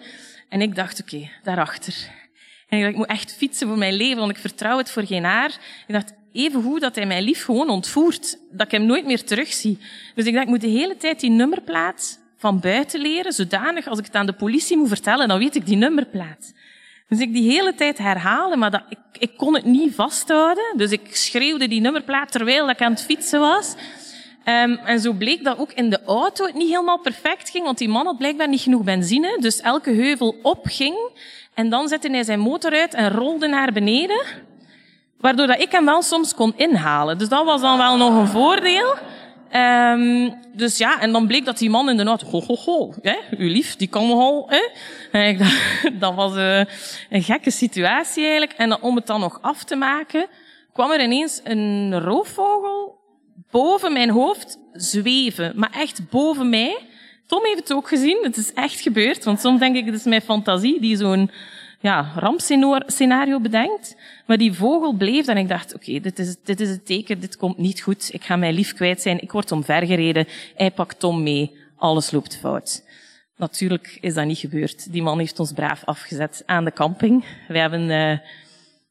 En 0.48 0.60
ik 0.60 0.74
dacht, 0.74 1.00
oké, 1.00 1.30
daarachter. 1.42 1.94
En 2.68 2.78
ik 2.78 2.82
dacht, 2.82 2.92
ik 2.92 2.98
moet 2.98 3.18
echt 3.18 3.36
fietsen 3.36 3.68
voor 3.68 3.78
mijn 3.78 3.94
leven, 3.94 4.18
want 4.18 4.30
ik 4.30 4.38
vertrouw 4.38 4.78
het 4.78 4.90
voor 4.90 5.06
geen 5.06 5.24
haar. 5.24 5.58
Ik 5.86 5.94
dacht, 5.94 6.12
even 6.32 6.62
goed 6.62 6.80
dat 6.80 6.94
hij 6.94 7.06
mij 7.06 7.22
lief 7.22 7.44
gewoon 7.44 7.68
ontvoert, 7.68 8.38
dat 8.50 8.66
ik 8.66 8.72
hem 8.72 8.86
nooit 8.86 9.06
meer 9.06 9.24
terugzie. 9.24 9.78
Dus 10.14 10.24
ik 10.24 10.32
dacht, 10.32 10.44
ik 10.44 10.50
moet 10.50 10.60
de 10.60 10.66
hele 10.66 10.96
tijd 10.96 11.20
die 11.20 11.30
nummerplaat 11.30 12.18
van 12.36 12.60
buiten 12.60 13.00
leren, 13.00 13.32
zodanig 13.32 13.86
als 13.86 13.98
ik 13.98 14.04
het 14.04 14.14
aan 14.14 14.26
de 14.26 14.32
politie 14.32 14.76
moet 14.76 14.88
vertellen, 14.88 15.28
dan 15.28 15.38
weet 15.38 15.54
ik 15.54 15.66
die 15.66 15.76
nummerplaat. 15.76 16.52
Dus 17.08 17.18
ik 17.18 17.32
die 17.32 17.50
hele 17.50 17.74
tijd 17.74 17.98
herhalen, 17.98 18.58
maar 18.58 18.70
dat, 18.70 18.82
ik, 18.88 18.98
ik 19.18 19.36
kon 19.36 19.54
het 19.54 19.64
niet 19.64 19.94
vasthouden. 19.94 20.76
Dus 20.76 20.90
ik 20.90 21.16
schreeuwde 21.16 21.68
die 21.68 21.80
nummerplaat 21.80 22.32
terwijl 22.32 22.70
ik 22.70 22.80
aan 22.80 22.92
het 22.92 23.02
fietsen 23.02 23.40
was. 23.40 23.74
Um, 24.48 24.78
en 24.84 25.00
zo 25.00 25.12
bleek 25.12 25.44
dat 25.44 25.58
ook 25.58 25.72
in 25.72 25.90
de 25.90 26.00
auto 26.04 26.44
het 26.44 26.54
niet 26.54 26.68
helemaal 26.68 26.98
perfect 26.98 27.50
ging, 27.50 27.64
want 27.64 27.78
die 27.78 27.88
man 27.88 28.06
had 28.06 28.18
blijkbaar 28.18 28.48
niet 28.48 28.60
genoeg 28.60 28.82
benzine. 28.82 29.36
Dus 29.40 29.60
elke 29.60 29.90
heuvel 29.90 30.36
opging 30.42 30.96
en 31.54 31.68
dan 31.68 31.88
zette 31.88 32.10
hij 32.10 32.24
zijn 32.24 32.40
motor 32.40 32.72
uit 32.72 32.94
en 32.94 33.10
rolde 33.10 33.46
naar 33.46 33.72
beneden. 33.72 34.22
Waardoor 35.18 35.46
dat 35.46 35.60
ik 35.60 35.72
hem 35.72 35.84
wel 35.84 36.02
soms 36.02 36.34
kon 36.34 36.52
inhalen. 36.56 37.18
Dus 37.18 37.28
dat 37.28 37.44
was 37.44 37.60
dan 37.60 37.78
wel 37.78 37.96
nog 37.96 38.14
een 38.16 38.26
voordeel. 38.26 38.94
Um, 39.52 40.34
dus 40.52 40.78
ja, 40.78 41.00
en 41.00 41.12
dan 41.12 41.26
bleek 41.26 41.44
dat 41.44 41.58
die 41.58 41.70
man 41.70 41.90
inderdaad, 41.90 42.22
ho, 42.22 42.42
ho, 42.46 42.56
ho, 42.56 42.94
hè, 43.02 43.16
uw 43.30 43.48
lief, 43.48 43.76
die 43.76 43.88
kan 43.88 44.06
nogal, 44.06 44.50
hè. 44.50 45.36
Dacht, 45.36 45.90
dat 46.00 46.14
was 46.14 46.36
uh, 46.36 46.64
een 47.10 47.22
gekke 47.22 47.50
situatie 47.50 48.22
eigenlijk. 48.22 48.52
En 48.52 48.82
om 48.82 48.96
het 48.96 49.06
dan 49.06 49.20
nog 49.20 49.38
af 49.42 49.64
te 49.64 49.76
maken, 49.76 50.26
kwam 50.72 50.90
er 50.90 51.02
ineens 51.02 51.40
een 51.44 52.00
roofvogel 52.00 52.98
boven 53.56 53.92
mijn 53.92 54.10
hoofd 54.10 54.58
zweven. 54.72 55.52
Maar 55.54 55.70
echt 55.72 56.10
boven 56.10 56.48
mij. 56.48 56.78
Tom 57.26 57.44
heeft 57.44 57.58
het 57.58 57.72
ook 57.72 57.88
gezien, 57.88 58.18
het 58.22 58.36
is 58.36 58.52
echt 58.52 58.80
gebeurd. 58.80 59.25
Want 59.25 59.40
soms 59.40 59.60
denk 59.60 59.76
ik, 59.76 59.84
het 59.84 59.94
is 59.94 60.04
mijn 60.04 60.20
fantasie 60.20 60.80
die 60.80 60.96
zo'n 60.96 61.30
ja, 61.80 62.12
rampscenario 62.16 63.40
bedenkt. 63.40 63.96
Maar 64.26 64.36
die 64.36 64.52
vogel 64.52 64.92
bleef 64.92 65.26
en 65.26 65.36
ik 65.36 65.48
dacht, 65.48 65.75
oké, 65.75 66.00
dit, 66.00 66.18
is, 66.18 66.36
dit 66.44 66.60
is 66.60 66.68
het 66.68 66.86
teken, 66.86 67.20
dit 67.20 67.36
komt 67.36 67.58
niet 67.58 67.80
goed. 67.80 68.08
Ik 68.12 68.25
ga 68.25 68.36
mijn 68.36 68.54
lief 68.54 68.75
kwijt 68.75 69.02
zijn, 69.02 69.22
ik 69.22 69.32
word 69.32 69.52
omvergereden. 69.52 70.26
Hij 70.56 70.70
pakt 70.70 71.00
Tom 71.00 71.22
mee, 71.22 71.56
alles 71.76 72.10
loopt 72.10 72.36
fout. 72.36 72.84
Natuurlijk 73.36 73.98
is 74.00 74.14
dat 74.14 74.26
niet 74.26 74.38
gebeurd. 74.38 74.92
Die 74.92 75.02
man 75.02 75.18
heeft 75.18 75.38
ons 75.38 75.52
braaf 75.52 75.84
afgezet 75.84 76.42
aan 76.46 76.64
de 76.64 76.72
camping. 76.72 77.25
We 77.48 77.58
hebben 77.58 77.88
uh, 77.88 78.18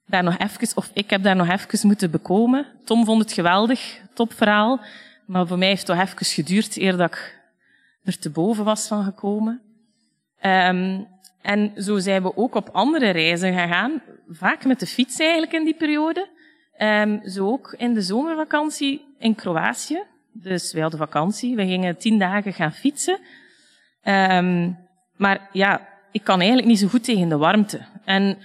daar 0.05 0.23
nog 0.23 0.37
even, 0.37 0.77
of 0.77 0.89
ik 0.93 1.09
heb 1.09 1.23
daar 1.23 1.35
nog 1.35 1.49
even 1.49 1.87
moeten 1.87 2.11
bekomen. 2.11 2.65
Tom 2.83 3.05
vond 3.05 3.21
het 3.21 3.33
geweldig, 3.33 3.99
topverhaal. 4.13 4.79
Maar 5.25 5.47
voor 5.47 5.57
mij 5.57 5.67
heeft 5.67 5.87
het 5.87 5.97
toch 5.97 6.07
even 6.07 6.25
geduurd 6.25 6.77
eer 6.77 6.97
dat 6.97 7.11
ik 7.11 7.39
er 8.03 8.19
te 8.19 8.29
boven 8.29 8.63
was 8.63 8.87
van 8.87 9.03
gekomen. 9.03 9.61
Um, 10.41 11.07
en 11.41 11.71
zo 11.77 11.97
zijn 11.97 12.23
we 12.23 12.37
ook 12.37 12.55
op 12.55 12.69
andere 12.69 13.09
reizen 13.09 13.53
gegaan, 13.53 14.01
vaak 14.29 14.65
met 14.65 14.79
de 14.79 14.87
fiets 14.87 15.19
eigenlijk 15.19 15.53
in 15.53 15.63
die 15.63 15.75
periode. 15.75 16.27
Um, 16.77 17.29
zo 17.29 17.47
ook 17.47 17.75
in 17.77 17.93
de 17.93 18.01
zomervakantie 18.01 19.15
in 19.19 19.35
Kroatië. 19.35 20.03
Dus 20.31 20.73
wij 20.73 20.81
hadden 20.81 20.99
vakantie, 20.99 21.55
we 21.55 21.65
gingen 21.65 21.97
tien 21.97 22.19
dagen 22.19 22.53
gaan 22.53 22.73
fietsen. 22.73 23.19
Um, 24.03 24.77
maar 25.15 25.49
ja, 25.51 25.87
ik 26.11 26.23
kan 26.23 26.37
eigenlijk 26.39 26.67
niet 26.67 26.79
zo 26.79 26.87
goed 26.87 27.03
tegen 27.03 27.29
de 27.29 27.37
warmte. 27.37 27.85
En 28.05 28.37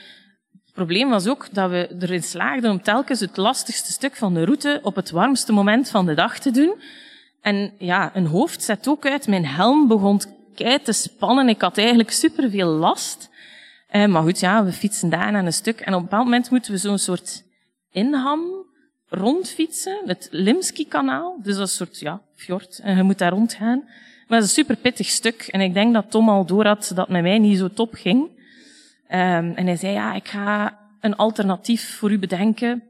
het 0.71 0.79
probleem 0.79 1.09
was 1.09 1.27
ook 1.27 1.49
dat 1.53 1.71
we 1.71 1.97
erin 2.00 2.23
slaagden 2.23 2.71
om 2.71 2.83
telkens 2.83 3.21
het 3.21 3.37
lastigste 3.37 3.93
stuk 3.93 4.17
van 4.17 4.35
de 4.35 4.45
route 4.45 4.81
op 4.83 4.95
het 4.95 5.11
warmste 5.11 5.53
moment 5.53 5.89
van 5.91 6.07
de 6.07 6.15
dag 6.15 6.39
te 6.39 6.50
doen. 6.50 6.75
En 7.41 7.73
ja, 7.79 8.11
een 8.15 8.27
hoofd 8.27 8.62
zet 8.62 8.89
ook 8.89 9.07
uit. 9.07 9.27
Mijn 9.27 9.47
helm 9.47 9.89
begon 9.89 10.21
kei 10.55 10.83
te 10.83 10.93
spannen. 10.93 11.49
Ik 11.49 11.61
had 11.61 11.79
eigenlijk 11.79 12.11
superveel 12.11 12.69
last. 12.69 13.31
Uh, 13.93 14.07
maar 14.07 14.23
goed, 14.23 14.41
ja, 14.41 14.65
we 14.65 14.73
fietsen 14.73 15.09
daar 15.09 15.35
een 15.35 15.53
stuk. 15.53 15.81
En 15.81 15.95
op 15.95 15.99
een 15.99 16.05
bepaald 16.05 16.25
moment 16.25 16.50
moeten 16.50 16.73
we 16.73 16.79
zo'n 16.79 16.99
soort 16.99 17.43
inham 17.91 18.41
rondfietsen. 19.09 20.00
Het 20.05 20.29
Limski-kanaal. 20.31 21.39
Dus 21.43 21.57
dat 21.57 21.67
is 21.67 21.79
een 21.79 21.87
soort, 21.87 22.00
ja, 22.00 22.23
fjord. 22.35 22.81
En 22.83 22.97
je 22.97 23.03
moet 23.03 23.19
daar 23.19 23.33
rondgaan. 23.33 23.83
Maar 24.27 24.39
dat 24.39 24.49
is 24.49 24.57
een 24.57 24.65
super 24.65 24.77
pittig 24.77 25.07
stuk. 25.07 25.43
En 25.43 25.61
ik 25.61 25.75
denk 25.75 25.95
dat 25.95 26.11
Tom 26.11 26.29
al 26.29 26.45
door 26.45 26.67
had 26.67 26.93
dat 26.95 27.09
met 27.09 27.23
mij 27.23 27.39
niet 27.39 27.59
zo 27.59 27.69
top 27.69 27.95
ging. 27.95 28.39
Um, 29.12 29.55
en 29.55 29.67
hij 29.67 29.76
zei, 29.76 29.93
ja, 29.93 30.14
ik 30.14 30.29
ga 30.29 30.79
een 31.00 31.17
alternatief 31.17 31.97
voor 31.97 32.11
u 32.11 32.19
bedenken. 32.19 32.83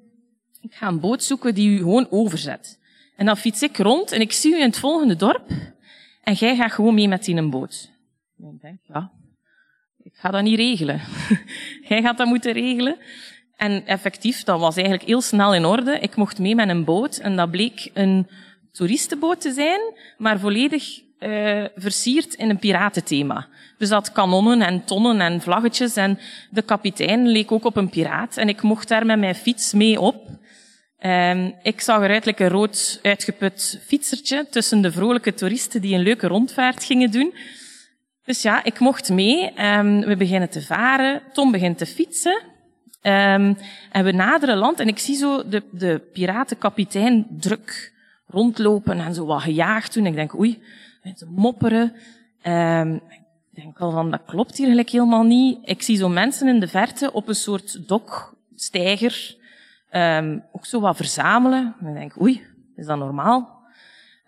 Ik 0.60 0.74
ga 0.74 0.88
een 0.88 1.00
boot 1.00 1.24
zoeken 1.24 1.54
die 1.54 1.70
u 1.70 1.76
gewoon 1.76 2.06
overzet. 2.10 2.78
En 3.16 3.26
dan 3.26 3.36
fiets 3.36 3.62
ik 3.62 3.76
rond 3.76 4.12
en 4.12 4.20
ik 4.20 4.32
zie 4.32 4.52
u 4.52 4.56
in 4.56 4.66
het 4.66 4.78
volgende 4.78 5.16
dorp. 5.16 5.50
En 6.22 6.34
jij 6.34 6.56
gaat 6.56 6.72
gewoon 6.72 6.94
mee 6.94 7.08
met 7.08 7.24
die 7.24 7.36
een 7.36 7.50
boot. 7.50 7.90
Ik 8.36 8.60
denk, 8.60 8.78
ja, 8.82 9.12
ik 10.02 10.14
ga 10.14 10.30
dat 10.30 10.42
niet 10.42 10.56
regelen. 10.56 11.00
jij 11.88 12.02
gaat 12.02 12.16
dat 12.16 12.26
moeten 12.26 12.52
regelen. 12.52 12.96
En 13.56 13.86
effectief, 13.86 14.42
dat 14.42 14.60
was 14.60 14.76
eigenlijk 14.76 15.06
heel 15.06 15.20
snel 15.20 15.54
in 15.54 15.64
orde. 15.64 15.98
Ik 15.98 16.16
mocht 16.16 16.38
mee 16.38 16.54
met 16.54 16.68
een 16.68 16.84
boot 16.84 17.16
en 17.16 17.36
dat 17.36 17.50
bleek 17.50 17.90
een 17.94 18.28
toeristenboot 18.72 19.40
te 19.40 19.52
zijn, 19.52 19.80
maar 20.18 20.38
volledig 20.38 21.00
uh, 21.20 21.64
versierd 21.76 22.34
in 22.34 22.50
een 22.50 22.58
piratenthema. 22.58 23.46
Dus 23.78 23.88
dat 23.88 24.12
kanonnen 24.12 24.62
en 24.62 24.84
tonnen 24.84 25.20
en 25.20 25.40
vlaggetjes 25.40 25.96
en 25.96 26.18
de 26.50 26.62
kapitein 26.62 27.28
leek 27.28 27.52
ook 27.52 27.64
op 27.64 27.76
een 27.76 27.88
piraat 27.88 28.36
en 28.36 28.48
ik 28.48 28.62
mocht 28.62 28.88
daar 28.88 29.06
met 29.06 29.18
mijn 29.18 29.34
fiets 29.34 29.72
mee 29.72 30.00
op. 30.00 30.28
Um, 31.02 31.54
ik 31.62 31.80
zag 31.80 32.02
eruit 32.02 32.24
like 32.24 32.44
een 32.44 32.50
rood 32.50 32.98
uitgeput 33.02 33.80
fietsertje 33.86 34.46
tussen 34.50 34.80
de 34.80 34.92
vrolijke 34.92 35.34
toeristen 35.34 35.80
die 35.80 35.94
een 35.94 36.02
leuke 36.02 36.26
rondvaart 36.26 36.84
gingen 36.84 37.10
doen. 37.10 37.34
Dus 38.24 38.42
ja, 38.42 38.64
ik 38.64 38.78
mocht 38.78 39.10
mee. 39.10 39.52
Um, 39.60 40.00
we 40.00 40.16
beginnen 40.16 40.50
te 40.50 40.62
varen. 40.62 41.22
Tom 41.32 41.50
begint 41.50 41.78
te 41.78 41.86
fietsen. 41.86 42.42
Um, 43.02 43.56
en 43.92 44.04
we 44.04 44.12
naderen 44.12 44.56
land 44.56 44.80
en 44.80 44.88
ik 44.88 44.98
zie 44.98 45.16
zo 45.16 45.48
de, 45.48 45.62
de 45.70 46.00
piratenkapitein 46.12 47.26
druk 47.30 47.92
rondlopen 48.26 49.00
en 49.00 49.14
zo 49.14 49.26
wat 49.26 49.42
gejaagd 49.42 49.94
doen. 49.94 50.06
Ik 50.06 50.14
denk, 50.14 50.38
oei, 50.38 50.62
te 51.14 51.26
mopperen. 51.26 51.92
ik 53.08 53.22
denk 53.50 53.78
al 53.78 53.90
van, 53.90 54.10
dat 54.10 54.24
klopt 54.26 54.56
hier 54.56 54.66
eigenlijk 54.66 54.90
helemaal 54.90 55.22
niet. 55.22 55.58
Ik 55.62 55.82
zie 55.82 55.96
zo 55.96 56.08
mensen 56.08 56.48
in 56.48 56.60
de 56.60 56.68
verte 56.68 57.12
op 57.12 57.28
een 57.28 57.34
soort 57.34 57.88
dok, 57.88 58.36
steiger, 58.54 59.38
Um, 59.92 60.42
ook 60.52 60.66
zo 60.66 60.80
wat 60.80 60.96
verzamelen. 60.96 61.74
En 61.78 61.84
dan 61.84 61.94
denk 61.94 62.14
ik, 62.14 62.22
oei, 62.22 62.42
is 62.76 62.86
dat 62.86 62.98
normaal? 62.98 63.58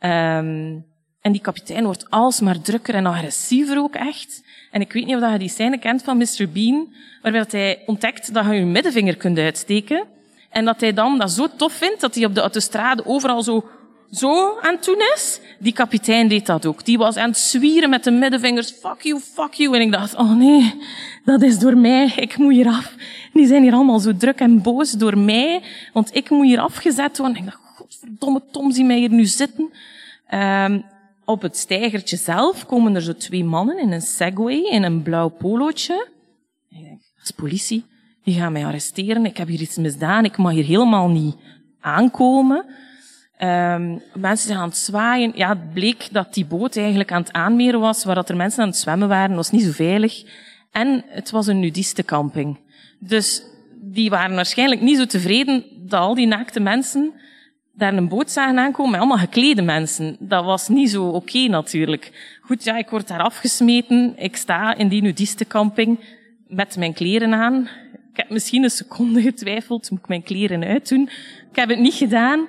Um, 0.00 0.84
en 1.20 1.32
die 1.32 1.40
kapitein 1.40 1.84
wordt 1.84 2.10
alsmaar 2.10 2.60
drukker 2.60 2.94
en 2.94 3.06
agressiever 3.06 3.78
ook 3.78 3.94
echt. 3.94 4.44
En 4.70 4.80
ik 4.80 4.92
weet 4.92 5.06
niet 5.06 5.16
of 5.16 5.32
je 5.32 5.38
die 5.38 5.48
scène 5.48 5.78
kent 5.78 6.02
van 6.02 6.16
Mr. 6.16 6.48
Bean, 6.52 6.94
waarbij 7.22 7.44
hij 7.48 7.82
ontdekt 7.86 8.34
dat 8.34 8.44
je 8.44 8.52
je 8.52 8.64
middenvinger 8.64 9.16
kunt 9.16 9.38
uitsteken. 9.38 10.06
En 10.50 10.64
dat 10.64 10.80
hij 10.80 10.92
dan 10.92 11.18
dat 11.18 11.30
zo 11.30 11.48
tof 11.56 11.72
vindt, 11.72 12.00
dat 12.00 12.14
hij 12.14 12.24
op 12.24 12.34
de 12.34 12.40
autostrade 12.40 13.06
overal 13.06 13.42
zo, 13.42 13.68
zo 14.12 14.58
aan 14.60 14.74
het 14.74 14.96
is. 15.14 15.40
Die 15.58 15.72
kapitein 15.72 16.28
deed 16.28 16.46
dat 16.46 16.66
ook. 16.66 16.84
Die 16.84 16.98
was 16.98 17.16
aan 17.16 17.28
het 17.28 17.38
zwieren 17.38 17.90
met 17.90 18.04
de 18.04 18.10
middenvingers. 18.10 18.70
Fuck 18.70 19.00
you, 19.00 19.20
fuck 19.20 19.52
you. 19.52 19.74
En 19.74 19.80
ik 19.80 19.92
dacht, 19.92 20.14
oh 20.14 20.36
nee, 20.36 20.74
dat 21.24 21.42
is 21.42 21.58
door 21.58 21.76
mij. 21.76 22.12
Ik 22.16 22.36
moet 22.36 22.52
hier 22.52 22.66
af. 22.66 22.94
Die 23.32 23.46
zijn 23.46 23.62
hier 23.62 23.72
allemaal 23.72 23.98
zo 23.98 24.16
druk 24.16 24.40
en 24.40 24.62
boos 24.62 24.90
door 24.90 25.18
mij, 25.18 25.62
want 25.92 26.14
ik 26.14 26.30
moet 26.30 26.46
hier 26.46 26.60
afgezet 26.60 27.18
worden. 27.18 27.36
En 27.36 27.42
ik 27.42 27.50
dacht, 27.50 27.62
god 27.64 27.76
godverdomme 27.76 28.42
Tom, 28.50 28.72
zie 28.72 28.84
mij 28.84 28.98
hier 28.98 29.10
nu 29.10 29.24
zitten. 29.24 29.70
Ehm, 30.26 30.80
op 31.24 31.42
het 31.42 31.56
steigertje 31.56 32.16
zelf 32.16 32.66
komen 32.66 32.94
er 32.94 33.02
zo 33.02 33.12
twee 33.12 33.44
mannen 33.44 33.78
in 33.78 33.92
een 33.92 34.02
Segway, 34.02 34.68
in 34.70 34.82
een 34.82 35.02
blauw 35.02 35.28
polootje. 35.28 36.08
Ik 36.68 36.78
dat 36.88 37.24
is 37.24 37.30
politie. 37.30 37.84
Die 38.24 38.34
gaan 38.34 38.52
mij 38.52 38.64
arresteren. 38.64 39.26
Ik 39.26 39.36
heb 39.36 39.48
hier 39.48 39.60
iets 39.60 39.76
misdaan. 39.76 40.24
Ik 40.24 40.36
mag 40.36 40.52
hier 40.52 40.64
helemaal 40.64 41.08
niet 41.08 41.36
aankomen. 41.80 42.64
Um, 43.44 44.02
mensen 44.14 44.46
zijn 44.46 44.58
aan 44.58 44.68
het 44.68 44.76
zwaaien. 44.76 45.32
Ja, 45.34 45.48
het 45.48 45.72
bleek 45.72 46.08
dat 46.12 46.34
die 46.34 46.44
boot 46.44 46.76
eigenlijk 46.76 47.12
aan 47.12 47.22
het 47.22 47.32
aanmeren 47.32 47.80
was, 47.80 48.04
waar 48.04 48.14
dat 48.14 48.28
er 48.28 48.36
mensen 48.36 48.62
aan 48.62 48.68
het 48.68 48.76
zwemmen 48.76 49.08
waren. 49.08 49.36
Was 49.36 49.50
niet 49.50 49.62
zo 49.62 49.70
veilig. 49.70 50.22
En 50.70 51.04
het 51.08 51.30
was 51.30 51.46
een 51.46 51.60
nudistencamping. 51.60 52.58
Dus 52.98 53.42
die 53.74 54.10
waren 54.10 54.34
waarschijnlijk 54.34 54.80
niet 54.80 54.96
zo 54.96 55.06
tevreden 55.06 55.64
dat 55.76 56.00
al 56.00 56.14
die 56.14 56.26
naakte 56.26 56.60
mensen 56.60 57.12
daar 57.74 57.94
een 57.94 58.08
boot 58.08 58.30
zagen 58.30 58.58
aankomen 58.58 58.90
met 58.90 59.00
allemaal 59.00 59.18
geklede 59.18 59.62
mensen. 59.62 60.16
Dat 60.18 60.44
was 60.44 60.68
niet 60.68 60.90
zo 60.90 61.08
oké 61.08 61.38
natuurlijk. 61.38 62.36
Goed, 62.40 62.64
ja, 62.64 62.76
ik 62.76 62.88
word 62.88 63.08
daar 63.08 63.22
afgesmeten. 63.22 64.14
Ik 64.16 64.36
sta 64.36 64.74
in 64.74 64.88
die 64.88 65.02
nudistencamping 65.02 65.98
met 66.46 66.76
mijn 66.76 66.92
kleren 66.92 67.34
aan. 67.34 67.68
Ik 68.12 68.16
heb 68.16 68.30
misschien 68.30 68.62
een 68.62 68.70
seconde 68.70 69.22
getwijfeld, 69.30 69.90
moet 69.90 70.00
ik 70.00 70.08
mijn 70.08 70.22
kleren 70.22 70.64
uitdoen? 70.64 71.08
Ik 71.50 71.56
heb 71.56 71.68
het 71.68 71.78
niet 71.78 71.94
gedaan. 71.94 72.46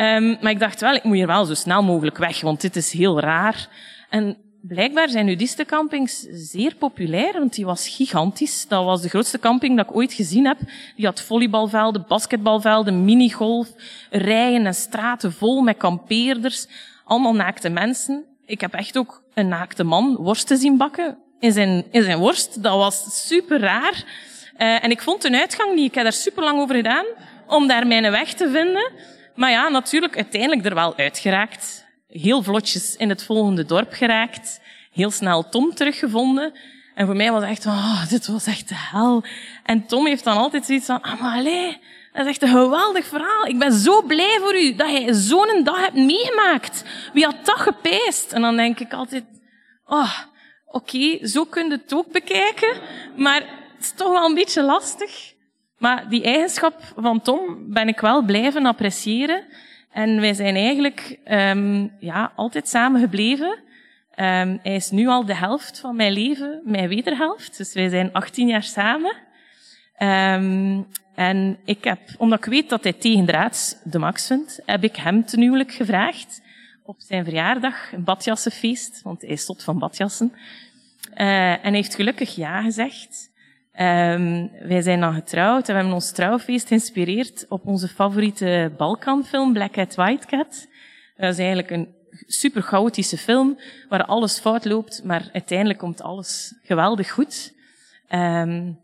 Um, 0.00 0.36
maar 0.40 0.50
ik 0.50 0.58
dacht 0.58 0.80
wel, 0.80 0.94
ik 0.94 1.04
moet 1.04 1.14
hier 1.14 1.26
wel 1.26 1.44
zo 1.44 1.54
snel 1.54 1.82
mogelijk 1.82 2.18
weg, 2.18 2.40
want 2.40 2.60
dit 2.60 2.76
is 2.76 2.92
heel 2.92 3.20
raar. 3.20 3.68
En 4.08 4.36
blijkbaar 4.62 5.08
zijn 5.08 5.26
nudistencampings 5.26 6.26
zeer 6.30 6.74
populair, 6.74 7.32
want 7.32 7.54
die 7.54 7.64
was 7.64 7.88
gigantisch. 7.88 8.68
Dat 8.68 8.84
was 8.84 9.02
de 9.02 9.08
grootste 9.08 9.38
camping 9.38 9.76
dat 9.76 9.88
ik 9.88 9.96
ooit 9.96 10.12
gezien 10.12 10.46
heb. 10.46 10.58
Die 10.96 11.06
had 11.06 11.20
volleybalvelden, 11.20 12.04
basketbalvelden, 12.08 13.04
minigolf, 13.04 13.68
rijen 14.10 14.66
en 14.66 14.74
straten 14.74 15.32
vol 15.32 15.60
met 15.60 15.76
kampeerders. 15.76 16.66
Allemaal 17.04 17.34
naakte 17.34 17.68
mensen. 17.68 18.24
Ik 18.46 18.60
heb 18.60 18.74
echt 18.74 18.98
ook 18.98 19.22
een 19.34 19.48
naakte 19.48 19.84
man 19.84 20.16
worsten 20.16 20.56
zien 20.56 20.76
bakken 20.76 21.18
in 21.38 21.52
zijn, 21.52 21.84
in 21.90 22.02
zijn 22.02 22.18
worst. 22.18 22.62
Dat 22.62 22.76
was 22.76 23.26
super 23.26 23.60
raar. 23.60 24.04
Uh, 24.58 24.84
en 24.84 24.90
ik 24.90 25.02
vond 25.02 25.24
een 25.24 25.34
uitgang 25.34 25.74
niet. 25.74 25.88
Ik 25.88 25.94
heb 25.94 26.04
daar 26.04 26.12
super 26.12 26.42
lang 26.44 26.60
over 26.60 26.74
gedaan 26.74 27.04
om 27.46 27.66
daar 27.66 27.86
mijn 27.86 28.10
weg 28.10 28.32
te 28.32 28.50
vinden. 28.50 28.92
Maar 29.40 29.50
ja, 29.50 29.68
natuurlijk 29.68 30.16
uiteindelijk 30.16 30.64
er 30.64 30.74
wel 30.74 30.96
uitgeraakt 30.96 31.86
heel 32.08 32.42
vlotjes 32.42 32.96
in 32.96 33.08
het 33.08 33.24
volgende 33.24 33.64
dorp 33.64 33.92
geraakt. 33.92 34.60
Heel 34.92 35.10
snel 35.10 35.48
Tom 35.48 35.74
teruggevonden. 35.74 36.52
En 36.94 37.06
voor 37.06 37.16
mij 37.16 37.32
was 37.32 37.40
het 37.40 37.50
echt, 37.50 37.66
oh, 37.66 38.08
dit 38.08 38.26
was 38.26 38.46
echt 38.46 38.68
de 38.68 38.74
hel. 38.76 39.24
En 39.64 39.86
Tom 39.86 40.06
heeft 40.06 40.24
dan 40.24 40.36
altijd 40.36 40.64
zoiets 40.64 40.86
van, 40.86 41.02
ah, 41.02 41.20
maar 41.20 41.38
allee, 41.38 41.78
dat 42.12 42.22
is 42.22 42.26
echt 42.26 42.42
een 42.42 42.48
geweldig 42.48 43.06
verhaal. 43.06 43.46
Ik 43.46 43.58
ben 43.58 43.72
zo 43.72 44.02
blij 44.02 44.38
voor 44.40 44.60
u 44.60 44.74
dat 44.74 44.90
je 44.90 45.14
zo'n 45.14 45.60
dag 45.64 45.80
hebt 45.80 45.96
meegemaakt. 45.96 46.84
Wie 47.12 47.24
had 47.24 47.44
dat 47.44 47.58
gepijst? 47.60 48.32
En 48.32 48.42
dan 48.42 48.56
denk 48.56 48.80
ik 48.80 48.92
altijd, 48.92 49.24
oh, 49.86 50.18
oké, 50.66 51.26
zo 51.26 51.44
kun 51.44 51.64
je 51.68 51.72
het 51.72 51.94
ook 51.94 52.12
bekijken. 52.12 52.76
Maar 53.16 53.40
het 53.40 53.80
is 53.80 53.92
toch 53.92 54.10
wel 54.10 54.24
een 54.24 54.34
beetje 54.34 54.62
lastig. 54.62 55.38
Maar 55.80 56.08
die 56.08 56.22
eigenschap 56.22 56.92
van 56.96 57.20
Tom 57.20 57.72
ben 57.72 57.88
ik 57.88 58.00
wel 58.00 58.22
blijven 58.22 58.66
appreciëren. 58.66 59.44
En 59.90 60.20
wij 60.20 60.34
zijn 60.34 60.56
eigenlijk 60.56 61.18
um, 61.24 61.92
ja, 61.98 62.32
altijd 62.36 62.68
samen 62.68 63.00
gebleven. 63.00 63.48
Um, 63.48 64.58
hij 64.62 64.74
is 64.74 64.90
nu 64.90 65.06
al 65.06 65.24
de 65.24 65.34
helft 65.34 65.80
van 65.80 65.96
mijn 65.96 66.12
leven, 66.12 66.60
mijn 66.64 66.88
wederhelft. 66.88 67.56
Dus 67.56 67.72
wij 67.72 67.88
zijn 67.88 68.12
18 68.12 68.48
jaar 68.48 68.62
samen. 68.62 69.16
Um, 69.98 70.86
en 71.14 71.58
ik 71.64 71.84
heb, 71.84 72.00
omdat 72.18 72.38
ik 72.38 72.44
weet 72.44 72.68
dat 72.68 72.82
hij 72.82 72.92
tegendraads 72.92 73.76
de 73.84 73.98
max 73.98 74.26
vindt, 74.26 74.62
heb 74.66 74.84
ik 74.84 74.96
hem 74.96 75.24
ten 75.24 75.40
huwelijk 75.40 75.72
gevraagd. 75.72 76.42
Op 76.84 76.96
zijn 76.98 77.24
verjaardag, 77.24 77.92
een 77.92 78.04
badjassenfeest, 78.04 79.02
want 79.02 79.20
hij 79.20 79.30
is 79.30 79.44
tot 79.44 79.62
van 79.62 79.78
badjassen. 79.78 80.32
Uh, 81.14 81.50
en 81.50 81.60
hij 81.62 81.72
heeft 81.72 81.94
gelukkig 81.94 82.34
ja 82.34 82.62
gezegd. 82.62 83.29
Um, 83.80 84.50
wij 84.68 84.82
zijn 84.82 85.00
dan 85.00 85.14
getrouwd 85.14 85.60
en 85.60 85.66
we 85.66 85.72
hebben 85.72 85.92
ons 85.92 86.12
trouwfeest 86.12 86.68
geïnspireerd 86.68 87.46
op 87.48 87.66
onze 87.66 87.88
favoriete 87.88 88.72
Balkanfilm, 88.76 89.52
Black 89.52 89.72
Cat 89.72 89.94
White 89.94 90.26
Cat. 90.26 90.68
Dat 91.16 91.32
is 91.32 91.38
eigenlijk 91.38 91.70
een 91.70 91.94
super 92.26 92.62
chaotische 92.62 93.18
film 93.18 93.58
waar 93.88 94.04
alles 94.04 94.38
fout 94.38 94.64
loopt, 94.64 95.04
maar 95.04 95.28
uiteindelijk 95.32 95.78
komt 95.78 96.02
alles 96.02 96.54
geweldig 96.62 97.10
goed. 97.10 97.52
Um, 98.10 98.78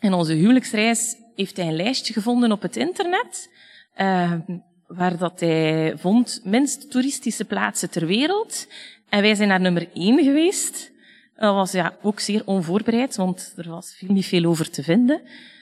in 0.00 0.12
onze 0.12 0.32
huwelijksreis 0.32 1.16
heeft 1.34 1.56
hij 1.56 1.66
een 1.66 1.76
lijstje 1.76 2.12
gevonden 2.12 2.52
op 2.52 2.62
het 2.62 2.76
internet, 2.76 3.50
um, 3.96 4.62
waar 4.86 5.18
dat 5.18 5.40
hij 5.40 5.94
vond 5.96 6.40
minst 6.44 6.90
toeristische 6.90 7.44
plaatsen 7.44 7.90
ter 7.90 8.06
wereld. 8.06 8.66
En 9.08 9.22
wij 9.22 9.34
zijn 9.34 9.48
naar 9.48 9.60
nummer 9.60 9.88
één 9.94 10.24
geweest. 10.24 10.92
Dat 11.36 11.54
was 11.54 11.72
ja, 11.72 11.96
ook 12.02 12.20
zeer 12.20 12.42
onvoorbereid, 12.44 13.16
want 13.16 13.52
er 13.56 13.68
was 13.68 13.96
niet 14.00 14.26
veel 14.26 14.44
over 14.44 14.70
te 14.70 14.82
vinden. 14.82 15.20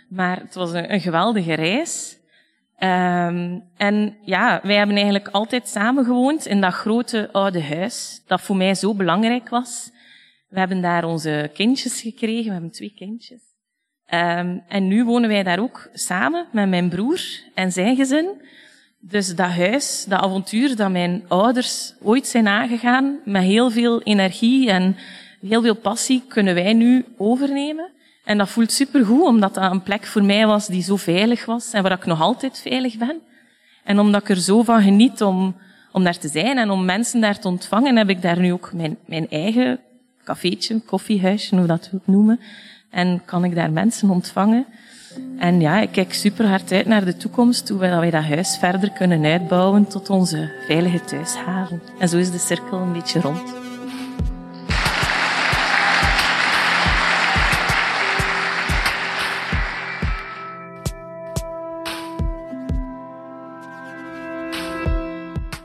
Maar 0.09 0.41
het 0.41 0.55
was 0.55 0.73
een, 0.73 0.93
een 0.93 1.01
geweldige 1.01 1.55
reis. 1.55 2.17
Um, 2.79 3.65
en 3.77 4.17
ja, 4.25 4.61
wij 4.63 4.77
hebben 4.77 4.97
eigenlijk 4.97 5.29
altijd 5.29 5.69
samen 5.69 6.05
gewoond 6.05 6.47
in 6.47 6.61
dat 6.61 6.73
grote 6.73 7.29
oude 7.33 7.63
huis, 7.63 8.23
dat 8.27 8.41
voor 8.41 8.57
mij 8.57 8.75
zo 8.75 8.95
belangrijk 8.95 9.49
was. 9.49 9.91
We 10.49 10.59
hebben 10.59 10.81
daar 10.81 11.05
onze 11.05 11.51
kindjes 11.55 12.01
gekregen, 12.01 12.45
we 12.45 12.53
hebben 12.53 12.71
twee 12.71 12.95
kindjes. 12.97 13.41
Um, 14.15 14.63
en 14.69 14.89
nu 14.89 15.05
wonen 15.05 15.29
wij 15.29 15.43
daar 15.43 15.59
ook 15.59 15.89
samen 15.93 16.47
met 16.53 16.69
mijn 16.69 16.89
broer 16.89 17.21
en 17.55 17.73
zijn 17.73 17.97
gezin. 17.97 18.27
Dus 19.01 19.35
dat 19.35 19.51
huis, 19.51 20.05
dat 20.09 20.21
avontuur 20.21 20.77
dat 20.77 20.91
mijn 20.91 21.25
ouders 21.29 21.95
ooit 22.01 22.27
zijn 22.27 22.49
aangegaan, 22.49 23.21
met 23.25 23.43
heel 23.43 23.71
veel 23.71 24.03
energie 24.03 24.71
en 24.71 24.97
heel 25.49 25.63
veel 25.63 25.75
passie 25.75 26.23
kunnen 26.29 26.55
wij 26.55 26.73
nu 26.73 27.05
overnemen. 27.17 27.91
En 28.25 28.39
dat 28.39 28.49
voelt 28.49 28.73
supergoed, 28.73 29.27
omdat 29.27 29.55
dat 29.55 29.71
een 29.71 29.83
plek 29.83 30.07
voor 30.07 30.25
mij 30.25 30.47
was 30.47 30.67
die 30.67 30.83
zo 30.83 30.97
veilig 30.97 31.45
was 31.45 31.73
en 31.73 31.83
waar 31.83 31.93
ik 31.93 32.07
nog 32.07 32.21
altijd 32.21 32.59
veilig 32.59 32.97
ben. 32.97 33.21
En 33.85 33.99
omdat 33.99 34.21
ik 34.21 34.29
er 34.29 34.41
zo 34.41 34.63
van 34.63 34.83
geniet 34.83 35.23
om, 35.23 35.57
om 35.93 36.05
daar 36.05 36.19
te 36.19 36.29
zijn 36.29 36.59
en 36.59 36.71
om 36.71 36.85
mensen 36.85 37.21
daar 37.21 37.39
te 37.39 37.49
ontvangen, 37.49 37.97
heb 37.97 38.09
ik 38.09 38.23
daar 38.23 38.39
nu 38.39 38.53
ook 38.53 38.73
mijn, 38.73 38.97
mijn 39.07 39.29
eigen 39.31 39.81
cafeetje, 40.25 40.81
koffiehuisje, 40.81 41.57
hoe 41.57 41.67
dat 41.67 41.91
ook 41.95 42.07
noemen. 42.07 42.41
En 42.91 43.23
kan 43.25 43.45
ik 43.45 43.55
daar 43.55 43.73
mensen 43.73 44.11
ontvangen. 44.11 44.67
En 45.39 45.61
ja, 45.61 45.81
ik 45.81 45.93
kijk 45.93 46.13
super 46.15 46.47
hard 46.47 46.73
uit 46.73 46.87
naar 46.87 47.05
de 47.05 47.17
toekomst, 47.17 47.69
hoe 47.69 47.79
wij 47.79 48.11
dat 48.11 48.25
huis 48.25 48.57
verder 48.57 48.91
kunnen 48.91 49.25
uitbouwen 49.25 49.87
tot 49.87 50.11
onze 50.11 50.53
veilige 50.67 51.05
thuishaven. 51.05 51.83
En 51.99 52.09
zo 52.09 52.17
is 52.17 52.31
de 52.31 52.39
cirkel 52.39 52.79
een 52.79 52.93
beetje 52.93 53.21
rond. 53.21 53.62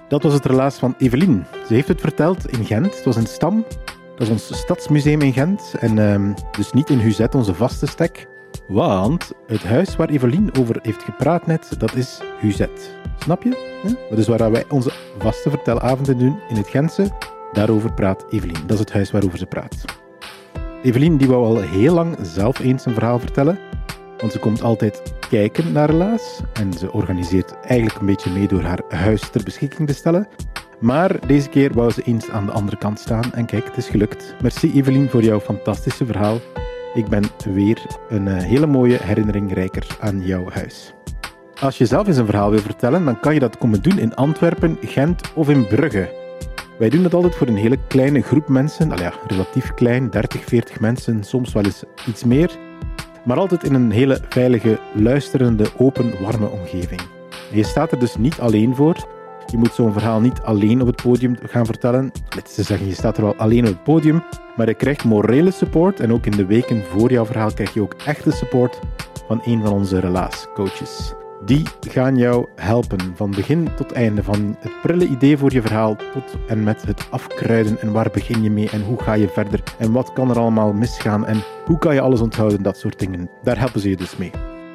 Dat 0.07 0.23
was 0.23 0.33
het 0.33 0.45
relaas 0.45 0.77
van 0.77 0.95
Evelien. 0.97 1.45
Ze 1.67 1.73
heeft 1.73 1.87
het 1.87 2.01
verteld 2.01 2.49
in 2.57 2.65
Gent. 2.65 2.95
Het 2.95 3.05
was 3.05 3.15
een 3.15 3.27
stam. 3.27 3.65
Dat 4.15 4.27
is 4.27 4.29
ons 4.29 4.57
stadsmuseum 4.57 5.21
in 5.21 5.33
Gent. 5.33 5.73
En 5.79 5.97
um, 5.97 6.33
dus 6.51 6.71
niet 6.71 6.89
in 6.89 6.99
Huzet, 6.99 7.35
onze 7.35 7.53
vaste 7.53 7.85
stek. 7.85 8.27
Want 8.67 9.31
het 9.47 9.63
huis 9.63 9.95
waar 9.95 10.09
Evelien 10.09 10.49
over 10.59 10.79
heeft 10.81 11.03
gepraat 11.03 11.47
net, 11.47 11.75
dat 11.77 11.95
is 11.95 12.21
Huzet. 12.39 12.95
Snap 13.19 13.43
je? 13.43 13.77
Dat 14.09 14.17
is 14.17 14.27
waar 14.27 14.51
wij 14.51 14.65
onze 14.69 14.91
vaste 15.17 15.49
vertelavonden 15.49 16.17
doen 16.17 16.39
in 16.49 16.55
het 16.55 16.67
Gentse. 16.67 17.11
Daarover 17.51 17.93
praat 17.93 18.25
Evelien. 18.29 18.61
Dat 18.65 18.73
is 18.73 18.79
het 18.79 18.93
huis 18.93 19.11
waarover 19.11 19.37
ze 19.37 19.45
praat. 19.45 19.85
Evelien 20.83 21.17
die 21.17 21.27
wou 21.27 21.45
al 21.45 21.61
heel 21.61 21.93
lang 21.93 22.17
zelf 22.21 22.59
eens 22.59 22.85
een 22.85 22.93
verhaal 22.93 23.19
vertellen. 23.19 23.59
Want 24.17 24.31
ze 24.31 24.39
komt 24.39 24.61
altijd 24.61 25.01
kijken 25.29 25.71
naar 25.71 25.89
Relaas 25.89 26.41
en 26.53 26.73
ze 26.73 26.91
organiseert 26.91 27.59
eigenlijk 27.61 27.99
een 27.99 28.05
beetje 28.05 28.31
mee 28.31 28.47
door 28.47 28.61
haar 28.61 28.81
huis 28.87 29.29
ter 29.29 29.43
beschikking 29.43 29.87
te 29.87 29.93
stellen. 29.93 30.27
Maar 30.79 31.27
deze 31.27 31.49
keer 31.49 31.73
wou 31.73 31.91
ze 31.91 32.01
eens 32.01 32.29
aan 32.29 32.45
de 32.45 32.51
andere 32.51 32.77
kant 32.77 32.99
staan 32.99 33.33
en 33.33 33.45
kijk, 33.45 33.65
het 33.65 33.77
is 33.77 33.87
gelukt. 33.87 34.35
Merci 34.41 34.71
Evelien 34.73 35.09
voor 35.09 35.23
jouw 35.23 35.39
fantastische 35.39 36.05
verhaal. 36.05 36.37
Ik 36.93 37.07
ben 37.07 37.23
weer 37.53 37.85
een 38.09 38.27
eh, 38.27 38.43
hele 38.43 38.65
mooie 38.65 38.97
herinnering 39.01 39.53
rijker 39.53 39.97
aan 39.99 40.21
jouw 40.25 40.49
huis. 40.49 40.93
Als 41.59 41.77
je 41.77 41.85
zelf 41.85 42.07
eens 42.07 42.17
een 42.17 42.25
verhaal 42.25 42.49
wil 42.49 42.59
vertellen, 42.59 43.05
dan 43.05 43.19
kan 43.19 43.33
je 43.33 43.39
dat 43.39 43.57
komen 43.57 43.81
doen 43.81 43.99
in 43.99 44.15
Antwerpen, 44.15 44.77
Gent 44.81 45.33
of 45.35 45.49
in 45.49 45.67
Brugge. 45.67 46.25
Wij 46.79 46.89
doen 46.89 47.03
dat 47.03 47.13
altijd 47.13 47.35
voor 47.35 47.47
een 47.47 47.57
hele 47.57 47.77
kleine 47.87 48.21
groep 48.21 48.47
mensen, 48.47 48.91
al 48.91 48.99
ja, 48.99 49.13
relatief 49.27 49.73
klein, 49.73 50.09
30, 50.09 50.43
40 50.43 50.79
mensen, 50.79 51.23
soms 51.23 51.53
wel 51.53 51.63
eens 51.63 51.83
iets 52.07 52.23
meer 52.23 52.57
maar 53.27 53.37
altijd 53.37 53.63
in 53.63 53.73
een 53.73 53.91
hele 53.91 54.19
veilige, 54.29 54.79
luisterende, 54.93 55.65
open, 55.77 56.21
warme 56.21 56.49
omgeving. 56.49 57.01
je 57.51 57.63
staat 57.63 57.91
er 57.91 57.99
dus 57.99 58.15
niet 58.15 58.39
alleen 58.39 58.75
voor. 58.75 58.95
Je 59.45 59.57
moet 59.57 59.73
zo'n 59.73 59.93
verhaal 59.93 60.19
niet 60.19 60.41
alleen 60.41 60.81
op 60.81 60.87
het 60.87 61.01
podium 61.01 61.37
gaan 61.43 61.65
vertellen. 61.65 62.11
Let's 62.35 62.55
zeggen, 62.55 62.87
je 62.87 62.93
staat 62.93 63.17
er 63.17 63.23
wel 63.23 63.35
alleen 63.35 63.67
op 63.67 63.73
het 63.73 63.83
podium, 63.83 64.23
maar 64.55 64.67
je 64.67 64.73
krijgt 64.73 65.03
morele 65.03 65.51
support 65.51 65.99
en 65.99 66.13
ook 66.13 66.25
in 66.25 66.31
de 66.31 66.45
weken 66.45 66.83
voor 66.83 67.11
jouw 67.11 67.25
verhaal 67.25 67.53
krijg 67.53 67.73
je 67.73 67.81
ook 67.81 67.95
echte 68.05 68.31
support 68.31 68.79
van 69.27 69.41
een 69.45 69.61
van 69.61 69.73
onze 69.73 69.99
relaascoaches. 69.99 71.13
Die 71.45 71.63
gaan 71.79 72.17
jou 72.17 72.47
helpen 72.55 73.15
van 73.15 73.31
begin 73.31 73.69
tot 73.75 73.91
einde. 73.91 74.23
Van 74.23 74.55
het 74.59 74.81
prille 74.81 75.07
idee 75.07 75.37
voor 75.37 75.53
je 75.53 75.61
verhaal 75.61 75.95
tot 75.95 76.37
en 76.47 76.63
met 76.63 76.85
het 76.85 77.07
afkruiden. 77.11 77.81
En 77.81 77.91
waar 77.91 78.09
begin 78.13 78.43
je 78.43 78.51
mee 78.51 78.69
en 78.69 78.83
hoe 78.83 79.01
ga 79.01 79.13
je 79.13 79.27
verder? 79.27 79.63
En 79.77 79.91
wat 79.91 80.13
kan 80.13 80.29
er 80.29 80.39
allemaal 80.39 80.73
misgaan? 80.73 81.25
En 81.25 81.43
hoe 81.65 81.77
kan 81.77 81.93
je 81.93 82.01
alles 82.01 82.21
onthouden? 82.21 82.63
Dat 82.63 82.77
soort 82.77 82.99
dingen. 82.99 83.29
Daar 83.43 83.59
helpen 83.59 83.81
ze 83.81 83.89
je 83.89 83.97
dus 83.97 84.17
mee. 84.17 84.31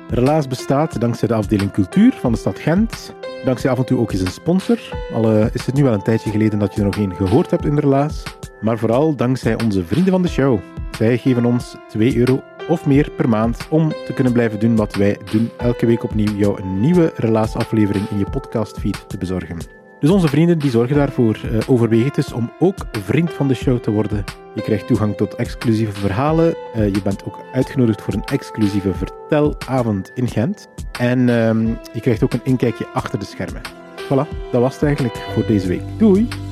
Relaas 0.09 0.49
bestaat 0.49 1.01
dankzij 1.01 1.29
de 1.29 1.35
afdeling 1.35 1.73
cultuur 1.73 2.13
van 2.13 2.33
de 2.33 2.39
stad 2.39 2.59
Gent. 2.59 3.15
Dankzij 3.45 3.71
af 3.71 3.79
en 3.79 3.85
toe 3.85 3.99
ook 3.99 4.13
eens 4.13 4.21
een 4.21 4.27
sponsor. 4.27 4.79
Al 5.13 5.33
uh, 5.33 5.47
is 5.53 5.67
het 5.67 5.75
nu 5.75 5.83
wel 5.83 5.93
een 5.93 6.03
tijdje 6.03 6.31
geleden 6.31 6.59
dat 6.59 6.75
je 6.75 6.79
er 6.79 6.87
nog 6.87 6.97
één 6.97 7.15
gehoord 7.15 7.51
hebt 7.51 7.65
in 7.65 7.79
Relaas. 7.79 8.23
Maar 8.61 8.79
vooral 8.79 9.17
dankzij 9.17 9.63
onze 9.63 9.85
vrienden 9.85 10.13
van 10.13 10.23
de 10.23 10.29
show. 10.29 10.59
Zij 10.97 11.19
geven 11.19 11.45
ons 11.45 11.77
2 11.89 12.17
euro 12.17 12.43
of 12.69 12.87
meer 12.87 13.11
per 13.11 13.29
maand 13.29 13.67
om 13.71 13.89
te 13.89 14.13
kunnen 14.13 14.33
blijven 14.33 14.61
doen 14.61 14.77
wat 14.77 14.95
wij 14.95 15.19
doen. 15.31 15.51
Elke 15.59 15.87
week 15.87 16.05
opnieuw 16.05 16.37
jou 16.37 16.63
een 16.63 16.81
nieuwe 16.81 17.13
relaasaflevering 17.17 18.09
in 18.09 18.19
je 18.19 18.31
podcastfeed 18.31 19.05
te 19.09 19.19
bezorgen. 19.19 19.57
Dus 20.01 20.11
onze 20.11 20.29
vrienden 20.29 20.59
die 20.59 20.71
zorgen 20.71 20.97
daarvoor. 20.97 21.41
Uh, 21.45 21.59
overweeg 21.67 22.05
het 22.05 22.15
dus 22.15 22.33
om 22.33 22.53
ook 22.59 22.87
vriend 22.91 23.33
van 23.33 23.49
de 23.49 23.55
show 23.55 23.79
te 23.79 23.91
worden. 23.91 24.25
Je 24.55 24.63
krijgt 24.63 24.87
toegang 24.87 25.17
tot 25.17 25.35
exclusieve 25.35 26.01
verhalen. 26.01 26.55
Uh, 26.77 26.87
je 26.95 27.03
bent 27.03 27.25
ook 27.25 27.39
uitgenodigd 27.53 28.03
voor 28.03 28.15
een 28.15 28.25
exclusieve 28.25 28.95
vertelavond 28.95 30.11
in 30.15 30.29
Gent. 30.29 30.69
En 30.99 31.19
uh, 31.19 31.75
je 31.93 32.01
krijgt 32.01 32.23
ook 32.23 32.33
een 32.33 32.45
inkijkje 32.45 32.87
achter 32.87 33.19
de 33.19 33.25
schermen. 33.25 33.63
Voilà, 34.05 34.51
dat 34.51 34.61
was 34.61 34.75
het 34.75 34.83
eigenlijk 34.83 35.17
voor 35.17 35.47
deze 35.47 35.69
week. 35.69 35.83
Doei! 35.99 36.52